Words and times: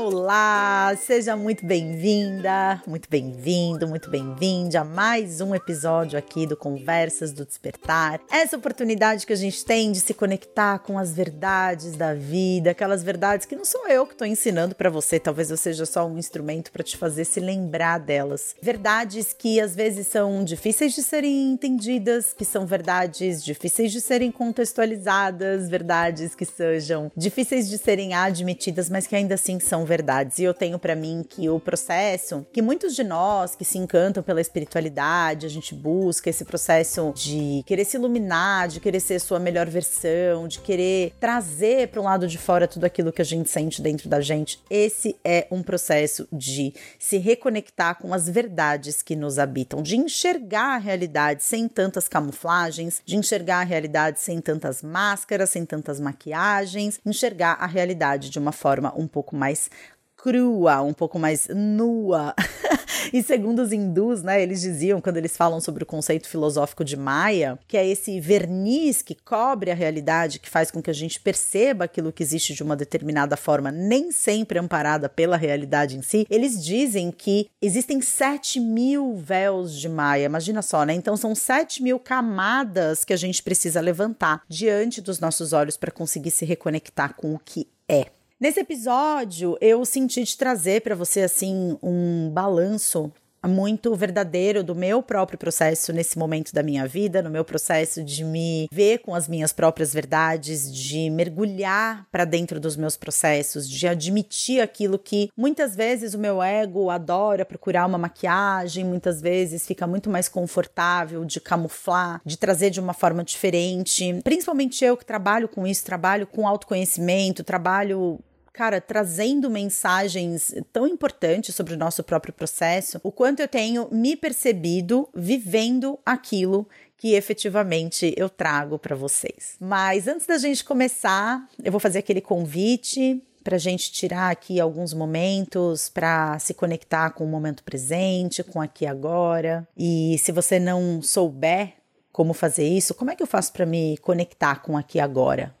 Olá! 0.00 0.96
Seja 0.96 1.36
muito 1.36 1.66
bem-vinda, 1.66 2.80
muito 2.86 3.10
bem-vindo, 3.10 3.88
muito 3.88 4.08
bem-vinde 4.08 4.76
a 4.76 4.84
mais 4.84 5.40
um 5.40 5.52
episódio 5.56 6.16
aqui 6.16 6.46
do 6.46 6.56
Conversas 6.56 7.32
do 7.32 7.44
Despertar. 7.44 8.20
Essa 8.30 8.56
oportunidade 8.56 9.26
que 9.26 9.32
a 9.32 9.36
gente 9.36 9.64
tem 9.64 9.90
de 9.90 9.98
se 9.98 10.14
conectar 10.14 10.78
com 10.78 11.00
as 11.00 11.12
verdades 11.12 11.96
da 11.96 12.14
vida, 12.14 12.70
aquelas 12.70 13.02
verdades 13.02 13.44
que 13.44 13.56
não 13.56 13.64
sou 13.64 13.88
eu 13.88 14.06
que 14.06 14.12
estou 14.12 14.26
ensinando 14.26 14.72
para 14.72 14.88
você, 14.88 15.18
talvez 15.18 15.50
eu 15.50 15.56
seja 15.56 15.84
só 15.84 16.06
um 16.06 16.16
instrumento 16.16 16.70
para 16.70 16.84
te 16.84 16.96
fazer 16.96 17.24
se 17.24 17.40
lembrar 17.40 17.98
delas. 17.98 18.54
Verdades 18.62 19.32
que 19.36 19.60
às 19.60 19.74
vezes 19.74 20.06
são 20.06 20.44
difíceis 20.44 20.94
de 20.94 21.02
serem 21.02 21.50
entendidas, 21.50 22.32
que 22.32 22.44
são 22.44 22.66
verdades 22.66 23.44
difíceis 23.44 23.90
de 23.90 24.00
serem 24.00 24.30
contextualizadas, 24.30 25.68
verdades 25.68 26.36
que 26.36 26.44
sejam 26.44 27.10
difíceis 27.16 27.68
de 27.68 27.76
serem 27.76 28.14
admitidas, 28.14 28.88
mas 28.88 29.04
que 29.04 29.16
ainda 29.16 29.34
assim 29.34 29.58
são 29.58 29.87
verdades. 29.88 30.38
E 30.38 30.44
eu 30.44 30.54
tenho 30.54 30.78
para 30.78 30.94
mim 30.94 31.24
que 31.28 31.48
o 31.48 31.58
processo, 31.58 32.46
que 32.52 32.62
muitos 32.62 32.94
de 32.94 33.02
nós 33.02 33.56
que 33.56 33.64
se 33.64 33.78
encantam 33.78 34.22
pela 34.22 34.40
espiritualidade, 34.40 35.46
a 35.46 35.48
gente 35.48 35.74
busca 35.74 36.30
esse 36.30 36.44
processo 36.44 37.12
de 37.16 37.62
querer 37.66 37.84
se 37.84 37.96
iluminar, 37.96 38.68
de 38.68 38.80
querer 38.80 39.00
ser 39.00 39.18
sua 39.18 39.40
melhor 39.40 39.66
versão, 39.68 40.46
de 40.46 40.60
querer 40.60 41.14
trazer 41.18 41.88
para 41.88 42.00
um 42.00 42.04
lado 42.04 42.28
de 42.28 42.38
fora 42.38 42.68
tudo 42.68 42.84
aquilo 42.84 43.12
que 43.12 43.22
a 43.22 43.24
gente 43.24 43.48
sente 43.48 43.80
dentro 43.80 44.08
da 44.08 44.20
gente. 44.20 44.62
Esse 44.70 45.16
é 45.24 45.46
um 45.50 45.62
processo 45.62 46.28
de 46.30 46.74
se 46.98 47.16
reconectar 47.16 47.98
com 47.98 48.12
as 48.12 48.28
verdades 48.28 49.02
que 49.02 49.16
nos 49.16 49.38
habitam, 49.38 49.82
de 49.82 49.96
enxergar 49.96 50.74
a 50.74 50.78
realidade 50.78 51.42
sem 51.42 51.66
tantas 51.68 52.08
camuflagens, 52.08 53.00
de 53.04 53.16
enxergar 53.16 53.60
a 53.60 53.64
realidade 53.64 54.20
sem 54.20 54.40
tantas 54.40 54.82
máscaras, 54.82 55.50
sem 55.50 55.64
tantas 55.64 55.98
maquiagens, 55.98 57.00
enxergar 57.04 57.54
a 57.54 57.66
realidade 57.66 58.30
de 58.30 58.38
uma 58.38 58.52
forma 58.52 58.92
um 58.96 59.06
pouco 59.06 59.34
mais 59.34 59.70
crua, 60.18 60.82
um 60.82 60.92
pouco 60.92 61.18
mais 61.18 61.48
nua. 61.48 62.34
e 63.14 63.22
segundo 63.22 63.62
os 63.62 63.72
hindus, 63.72 64.22
né, 64.22 64.42
eles 64.42 64.60
diziam, 64.60 65.00
quando 65.00 65.16
eles 65.16 65.36
falam 65.36 65.60
sobre 65.60 65.84
o 65.84 65.86
conceito 65.86 66.28
filosófico 66.28 66.84
de 66.84 66.96
Maya, 66.96 67.56
que 67.68 67.76
é 67.76 67.86
esse 67.86 68.20
verniz 68.20 69.00
que 69.00 69.14
cobre 69.14 69.70
a 69.70 69.74
realidade, 69.74 70.40
que 70.40 70.50
faz 70.50 70.72
com 70.72 70.82
que 70.82 70.90
a 70.90 70.94
gente 70.94 71.20
perceba 71.20 71.84
aquilo 71.84 72.12
que 72.12 72.22
existe 72.22 72.52
de 72.52 72.64
uma 72.64 72.74
determinada 72.74 73.36
forma, 73.36 73.70
nem 73.70 74.10
sempre 74.10 74.58
amparada 74.58 75.08
pela 75.08 75.36
realidade 75.36 75.96
em 75.96 76.02
si. 76.02 76.26
Eles 76.28 76.62
dizem 76.62 77.12
que 77.12 77.48
existem 77.62 78.00
7 78.00 78.58
mil 78.58 79.16
véus 79.16 79.78
de 79.78 79.88
Maya, 79.88 80.24
imagina 80.24 80.62
só, 80.62 80.84
né? 80.84 80.94
Então 80.94 81.16
são 81.16 81.32
7 81.32 81.80
mil 81.80 81.98
camadas 82.00 83.04
que 83.04 83.12
a 83.12 83.16
gente 83.16 83.40
precisa 83.40 83.80
levantar 83.80 84.42
diante 84.48 85.00
dos 85.00 85.20
nossos 85.20 85.52
olhos 85.52 85.76
para 85.76 85.92
conseguir 85.92 86.32
se 86.32 86.44
reconectar 86.44 87.14
com 87.14 87.34
o 87.34 87.38
que 87.38 87.68
é. 87.88 88.17
Nesse 88.40 88.60
episódio, 88.60 89.58
eu 89.60 89.84
senti 89.84 90.22
de 90.22 90.36
trazer 90.36 90.82
para 90.82 90.94
você 90.94 91.22
assim 91.22 91.76
um 91.82 92.30
balanço 92.30 93.12
muito 93.48 93.94
verdadeiro 93.96 94.62
do 94.62 94.74
meu 94.74 95.02
próprio 95.02 95.38
processo 95.38 95.92
nesse 95.92 96.16
momento 96.16 96.52
da 96.52 96.62
minha 96.62 96.86
vida, 96.86 97.22
no 97.22 97.30
meu 97.30 97.44
processo 97.44 98.02
de 98.02 98.22
me 98.24 98.68
ver 98.70 98.98
com 98.98 99.12
as 99.14 99.26
minhas 99.26 99.52
próprias 99.52 99.92
verdades, 99.92 100.72
de 100.72 101.10
mergulhar 101.10 102.06
para 102.12 102.24
dentro 102.24 102.60
dos 102.60 102.76
meus 102.76 102.96
processos, 102.96 103.68
de 103.68 103.88
admitir 103.88 104.60
aquilo 104.60 104.98
que 104.98 105.30
muitas 105.36 105.74
vezes 105.74 106.14
o 106.14 106.18
meu 106.18 106.42
ego 106.42 106.90
adora 106.90 107.44
procurar 107.44 107.86
uma 107.86 107.98
maquiagem, 107.98 108.84
muitas 108.84 109.20
vezes 109.20 109.66
fica 109.66 109.86
muito 109.86 110.10
mais 110.10 110.28
confortável 110.28 111.24
de 111.24 111.40
camuflar, 111.40 112.20
de 112.24 112.36
trazer 112.36 112.70
de 112.70 112.80
uma 112.80 112.92
forma 112.92 113.24
diferente. 113.24 114.20
Principalmente 114.22 114.84
eu 114.84 114.96
que 114.96 115.04
trabalho 115.04 115.48
com 115.48 115.66
isso, 115.66 115.84
trabalho 115.84 116.26
com 116.26 116.46
autoconhecimento, 116.46 117.42
trabalho 117.42 118.20
cara, 118.58 118.80
trazendo 118.80 119.48
mensagens 119.48 120.52
tão 120.72 120.84
importantes 120.84 121.54
sobre 121.54 121.74
o 121.74 121.76
nosso 121.76 122.02
próprio 122.02 122.34
processo, 122.34 123.00
o 123.04 123.12
quanto 123.12 123.38
eu 123.38 123.46
tenho 123.46 123.86
me 123.92 124.16
percebido 124.16 125.08
vivendo 125.14 125.96
aquilo 126.04 126.68
que 126.96 127.14
efetivamente 127.14 128.12
eu 128.16 128.28
trago 128.28 128.76
para 128.76 128.96
vocês. 128.96 129.54
Mas 129.60 130.08
antes 130.08 130.26
da 130.26 130.36
gente 130.38 130.64
começar, 130.64 131.48
eu 131.62 131.70
vou 131.70 131.80
fazer 131.80 132.00
aquele 132.00 132.20
convite 132.20 133.22
para 133.44 133.54
a 133.54 133.60
gente 133.60 133.92
tirar 133.92 134.32
aqui 134.32 134.58
alguns 134.58 134.92
momentos 134.92 135.88
para 135.88 136.36
se 136.40 136.52
conectar 136.52 137.10
com 137.10 137.22
o 137.24 137.28
momento 137.28 137.62
presente, 137.62 138.42
com 138.42 138.60
aqui 138.60 138.86
agora. 138.86 139.68
E 139.76 140.18
se 140.18 140.32
você 140.32 140.58
não 140.58 141.00
souber 141.00 141.74
como 142.10 142.34
fazer 142.34 142.66
isso, 142.66 142.92
como 142.92 143.12
é 143.12 143.14
que 143.14 143.22
eu 143.22 143.26
faço 143.28 143.52
para 143.52 143.64
me 143.64 143.96
conectar 143.98 144.56
com 144.62 144.76
aqui 144.76 144.98
agora? 144.98 145.56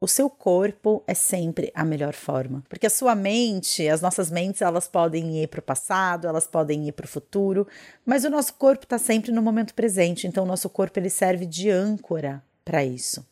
O 0.00 0.08
seu 0.08 0.28
corpo 0.28 1.02
é 1.06 1.14
sempre 1.14 1.70
a 1.74 1.84
melhor 1.84 2.12
forma, 2.12 2.62
porque 2.68 2.86
a 2.86 2.90
sua 2.90 3.14
mente, 3.14 3.88
as 3.88 4.02
nossas 4.02 4.30
mentes, 4.30 4.60
elas 4.60 4.86
podem 4.86 5.42
ir 5.42 5.48
para 5.48 5.60
o 5.60 5.62
passado, 5.62 6.26
elas 6.26 6.46
podem 6.46 6.88
ir 6.88 6.92
para 6.92 7.06
o 7.06 7.08
futuro, 7.08 7.66
mas 8.04 8.24
o 8.24 8.30
nosso 8.30 8.54
corpo 8.54 8.84
está 8.84 8.98
sempre 8.98 9.32
no 9.32 9.40
momento 9.40 9.74
presente, 9.74 10.26
então 10.26 10.44
o 10.44 10.46
nosso 10.46 10.68
corpo 10.68 10.98
ele 10.98 11.08
serve 11.08 11.46
de 11.46 11.70
âncora 11.70 12.44
para 12.64 12.84
isso. 12.84 13.26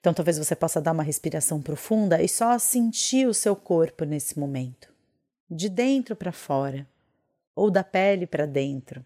Então 0.00 0.14
talvez 0.14 0.38
você 0.38 0.54
possa 0.54 0.80
dar 0.80 0.92
uma 0.92 1.02
respiração 1.02 1.60
profunda 1.60 2.22
e 2.22 2.28
só 2.28 2.58
sentir 2.58 3.26
o 3.26 3.34
seu 3.34 3.56
corpo 3.56 4.04
nesse 4.04 4.38
momento, 4.38 4.88
de 5.50 5.68
dentro 5.68 6.14
para 6.14 6.32
fora 6.32 6.86
ou 7.54 7.70
da 7.70 7.84
pele 7.84 8.26
para 8.26 8.46
dentro. 8.46 9.04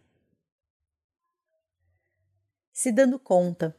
Se 2.73 2.93
dando 2.93 3.19
conta 3.19 3.75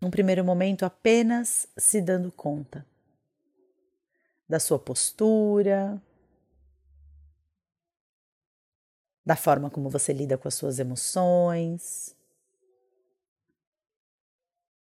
num 0.00 0.10
primeiro 0.10 0.44
momento 0.44 0.84
apenas 0.84 1.68
se 1.76 2.00
dando 2.00 2.32
conta 2.32 2.86
da 4.48 4.58
sua 4.58 4.78
postura, 4.78 6.02
da 9.24 9.36
forma 9.36 9.70
como 9.70 9.88
você 9.88 10.12
lida 10.12 10.36
com 10.36 10.48
as 10.48 10.54
suas 10.54 10.78
emoções, 10.78 12.16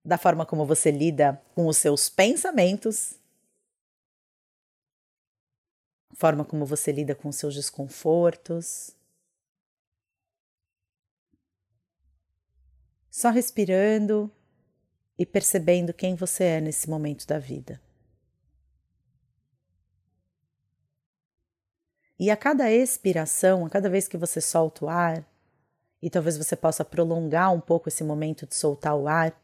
da 0.04 0.16
forma 0.16 0.46
como 0.46 0.64
você 0.64 0.90
lida 0.90 1.42
com 1.54 1.66
os 1.66 1.76
seus 1.76 2.08
pensamentos, 2.08 3.18
forma 6.14 6.44
como 6.44 6.64
você 6.64 6.90
lida 6.90 7.14
com 7.14 7.28
os 7.28 7.36
seus 7.36 7.54
desconfortos. 7.54 8.96
Só 13.10 13.30
respirando 13.30 14.32
e 15.18 15.26
percebendo 15.26 15.92
quem 15.92 16.14
você 16.14 16.44
é 16.44 16.60
nesse 16.60 16.88
momento 16.88 17.26
da 17.26 17.38
vida. 17.38 17.80
E 22.18 22.30
a 22.30 22.36
cada 22.36 22.70
expiração, 22.70 23.66
a 23.66 23.70
cada 23.70 23.90
vez 23.90 24.06
que 24.06 24.16
você 24.16 24.40
solta 24.40 24.84
o 24.84 24.88
ar, 24.88 25.24
e 26.00 26.08
talvez 26.08 26.36
você 26.36 26.54
possa 26.54 26.84
prolongar 26.84 27.52
um 27.52 27.60
pouco 27.60 27.88
esse 27.88 28.04
momento 28.04 28.46
de 28.46 28.54
soltar 28.54 28.96
o 28.96 29.08
ar, 29.08 29.36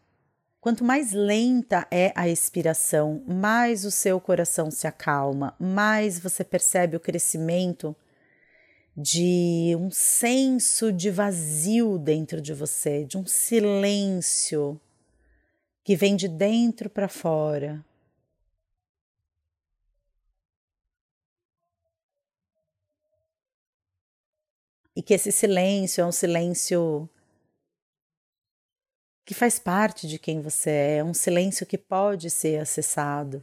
quanto 0.60 0.84
mais 0.84 1.12
lenta 1.12 1.86
é 1.90 2.12
a 2.14 2.28
expiração, 2.28 3.22
mais 3.26 3.84
o 3.84 3.90
seu 3.90 4.20
coração 4.20 4.70
se 4.70 4.86
acalma, 4.86 5.54
mais 5.58 6.18
você 6.18 6.44
percebe 6.44 6.96
o 6.96 7.00
crescimento 7.00 7.94
de 8.96 9.76
um 9.78 9.90
senso 9.90 10.92
de 10.92 11.10
vazio 11.10 11.98
dentro 11.98 12.40
de 12.40 12.52
você, 12.52 13.04
de 13.04 13.18
um 13.18 13.26
silêncio 13.26 14.80
que 15.84 15.94
vem 15.94 16.16
de 16.16 16.26
dentro 16.26 16.88
para 16.88 17.08
fora. 17.08 17.84
E 24.96 25.02
que 25.02 25.12
esse 25.12 25.30
silêncio 25.30 26.00
é 26.02 26.06
um 26.06 26.12
silêncio 26.12 27.08
que 29.26 29.34
faz 29.34 29.58
parte 29.58 30.06
de 30.08 30.18
quem 30.18 30.40
você 30.40 30.70
é, 30.70 30.96
é 30.98 31.04
um 31.04 31.14
silêncio 31.14 31.66
que 31.66 31.76
pode 31.76 32.30
ser 32.30 32.60
acessado. 32.60 33.42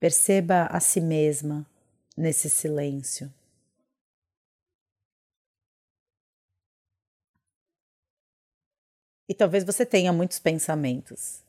Perceba 0.00 0.66
a 0.66 0.80
si 0.80 1.00
mesma 1.00 1.66
nesse 2.16 2.48
silêncio. 2.50 3.32
E 9.28 9.34
talvez 9.34 9.64
você 9.64 9.84
tenha 9.84 10.12
muitos 10.12 10.38
pensamentos. 10.38 11.40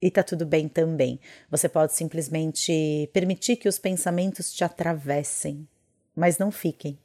E 0.00 0.10
tá 0.10 0.22
tudo 0.22 0.44
bem 0.44 0.68
também. 0.68 1.18
Você 1.50 1.68
pode 1.68 1.94
simplesmente 1.94 3.08
permitir 3.12 3.56
que 3.56 3.68
os 3.68 3.78
pensamentos 3.78 4.52
te 4.52 4.62
atravessem, 4.62 5.66
mas 6.14 6.36
não 6.36 6.50
fiquem. 6.50 6.98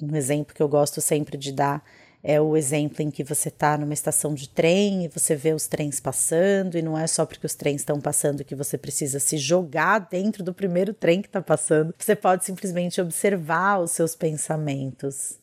Um 0.00 0.16
exemplo 0.16 0.54
que 0.54 0.62
eu 0.62 0.68
gosto 0.68 1.00
sempre 1.00 1.36
de 1.36 1.52
dar 1.52 1.84
é 2.22 2.40
o 2.40 2.56
exemplo 2.56 3.02
em 3.02 3.10
que 3.10 3.24
você 3.24 3.48
está 3.48 3.76
numa 3.76 3.92
estação 3.92 4.32
de 4.32 4.48
trem 4.48 5.04
e 5.04 5.08
você 5.08 5.34
vê 5.34 5.52
os 5.52 5.66
trens 5.66 5.98
passando, 5.98 6.78
e 6.78 6.82
não 6.82 6.96
é 6.96 7.06
só 7.06 7.26
porque 7.26 7.44
os 7.44 7.54
trens 7.54 7.80
estão 7.80 8.00
passando 8.00 8.44
que 8.44 8.54
você 8.54 8.78
precisa 8.78 9.18
se 9.18 9.36
jogar 9.36 9.98
dentro 9.98 10.44
do 10.44 10.54
primeiro 10.54 10.94
trem 10.94 11.20
que 11.20 11.28
está 11.28 11.42
passando. 11.42 11.92
Você 11.98 12.14
pode 12.14 12.44
simplesmente 12.44 13.00
observar 13.00 13.80
os 13.80 13.90
seus 13.90 14.14
pensamentos. 14.14 15.41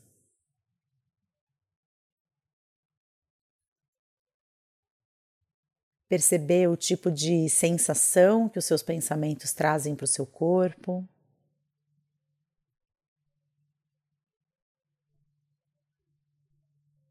Perceber 6.09 6.67
o 6.67 6.75
tipo 6.75 7.11
de 7.11 7.47
sensação 7.50 8.50
que 8.50 8.57
os 8.57 8.65
seus 8.65 8.81
pensamentos 8.81 9.53
trazem 9.53 9.95
para 9.95 10.06
o 10.06 10.07
seu 10.07 10.25
corpo. 10.25 11.07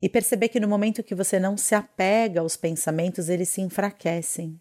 E 0.02 0.08
perceber 0.08 0.48
que 0.48 0.60
no 0.60 0.68
momento 0.68 1.02
que 1.02 1.14
você 1.14 1.38
não 1.38 1.56
se 1.56 1.74
apega 1.76 2.40
aos 2.40 2.56
pensamentos, 2.56 3.28
eles 3.28 3.48
se 3.48 3.60
enfraquecem. 3.60 4.60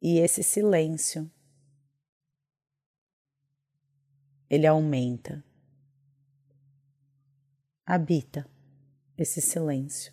E 0.00 0.18
esse 0.20 0.42
silêncio, 0.42 1.28
ele 4.48 4.66
aumenta 4.66 5.44
habita 7.86 8.44
esse 9.16 9.40
silêncio. 9.40 10.12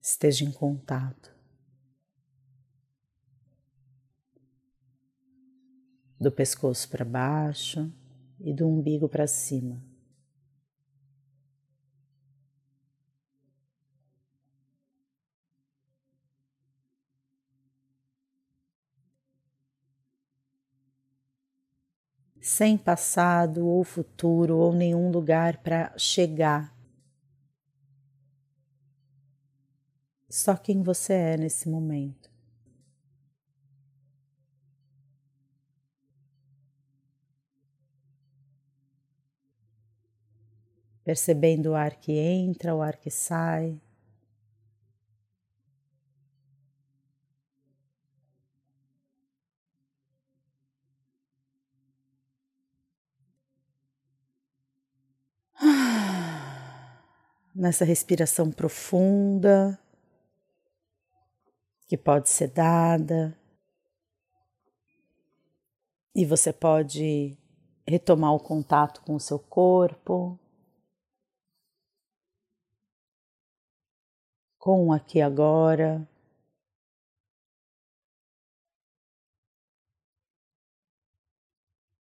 Esteja 0.00 0.44
em 0.44 0.50
contato. 0.50 1.36
Do 6.18 6.32
pescoço 6.32 6.88
para 6.88 7.04
baixo 7.04 7.92
e 8.40 8.52
do 8.54 8.66
umbigo 8.66 9.08
para 9.08 9.26
cima. 9.26 9.87
Sem 22.48 22.78
passado 22.78 23.66
ou 23.66 23.84
futuro 23.84 24.56
ou 24.56 24.72
nenhum 24.72 25.10
lugar 25.10 25.58
para 25.58 25.92
chegar. 25.98 26.74
Só 30.30 30.56
quem 30.56 30.82
você 30.82 31.12
é 31.12 31.36
nesse 31.36 31.68
momento. 31.68 32.30
Percebendo 41.04 41.72
o 41.72 41.74
ar 41.74 41.96
que 41.96 42.12
entra, 42.12 42.74
o 42.74 42.80
ar 42.80 42.96
que 42.96 43.10
sai. 43.10 43.78
nessa 57.54 57.84
respiração 57.84 58.50
profunda 58.50 59.78
que 61.88 61.96
pode 61.96 62.28
ser 62.28 62.48
dada. 62.48 63.36
E 66.14 66.24
você 66.26 66.52
pode 66.52 67.36
retomar 67.86 68.34
o 68.34 68.40
contato 68.40 69.00
com 69.00 69.14
o 69.14 69.20
seu 69.20 69.38
corpo, 69.38 70.38
com 74.58 74.88
o 74.88 74.92
aqui 74.92 75.20
agora. 75.22 76.06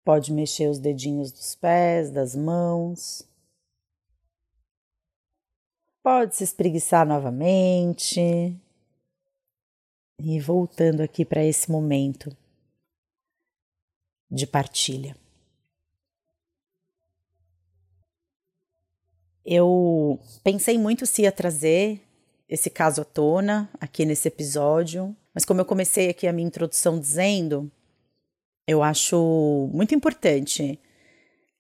Pode 0.05 0.32
mexer 0.32 0.69
os 0.69 0.79
dedinhos 0.79 1.31
dos 1.31 1.55
pés, 1.55 2.11
das 2.11 2.35
mãos. 2.35 3.29
Pode 6.06 6.37
se 6.37 6.44
espreguiçar 6.44 7.05
novamente. 7.05 8.20
E 10.23 10.38
voltando 10.38 11.00
aqui 11.00 11.25
para 11.25 11.44
esse 11.44 11.69
momento 11.69 12.31
de 14.31 14.47
partilha. 14.47 15.17
Eu 19.44 20.20
pensei 20.44 20.79
muito 20.79 21.05
se 21.06 21.23
ia 21.23 21.32
trazer 21.32 22.00
esse 22.49 22.70
caso 22.70 23.00
à 23.00 23.05
tona 23.05 23.69
aqui 23.81 24.05
nesse 24.05 24.29
episódio, 24.29 25.12
mas 25.35 25.44
como 25.44 25.61
eu 25.61 25.64
comecei 25.64 26.09
aqui 26.09 26.29
a 26.29 26.32
minha 26.32 26.47
introdução 26.47 27.00
dizendo, 27.00 27.69
eu 28.64 28.81
acho 28.81 29.69
muito 29.73 29.93
importante 29.93 30.79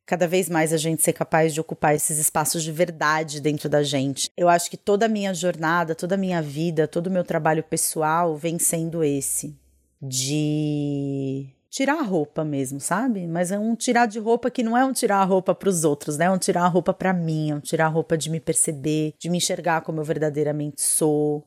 cada 0.06 0.28
vez 0.28 0.48
mais 0.48 0.72
a 0.72 0.76
gente 0.76 1.02
ser 1.02 1.12
capaz 1.12 1.52
de 1.52 1.60
ocupar 1.60 1.94
esses 1.94 2.18
espaços 2.18 2.62
de 2.62 2.70
verdade 2.70 3.40
dentro 3.40 3.68
da 3.68 3.82
gente. 3.82 4.30
Eu 4.36 4.48
acho 4.48 4.70
que 4.70 4.76
toda 4.76 5.06
a 5.06 5.08
minha 5.08 5.34
jornada, 5.34 5.94
toda 5.94 6.14
a 6.14 6.18
minha 6.18 6.40
vida, 6.40 6.86
todo 6.86 7.08
o 7.08 7.10
meu 7.10 7.24
trabalho 7.24 7.64
pessoal 7.64 8.36
vem 8.36 8.58
sendo 8.58 9.02
esse 9.02 9.54
de 10.00 11.48
tirar 11.68 11.98
a 11.98 12.02
roupa 12.02 12.44
mesmo, 12.44 12.78
sabe? 12.78 13.26
Mas 13.26 13.50
é 13.50 13.58
um 13.58 13.74
tirar 13.74 14.06
de 14.06 14.18
roupa 14.18 14.50
que 14.50 14.62
não 14.62 14.76
é 14.76 14.84
um 14.84 14.92
tirar 14.92 15.18
a 15.18 15.24
roupa 15.24 15.54
para 15.54 15.68
os 15.68 15.84
outros, 15.84 16.16
né? 16.16 16.26
É 16.26 16.30
um 16.30 16.38
tirar 16.38 16.62
a 16.62 16.68
roupa 16.68 16.94
para 16.94 17.12
mim, 17.12 17.50
é 17.50 17.54
um 17.54 17.60
tirar 17.60 17.86
a 17.86 17.88
roupa 17.88 18.16
de 18.16 18.30
me 18.30 18.38
perceber, 18.38 19.14
de 19.18 19.28
me 19.28 19.38
enxergar 19.38 19.82
como 19.82 20.00
eu 20.00 20.04
verdadeiramente 20.04 20.80
sou, 20.80 21.44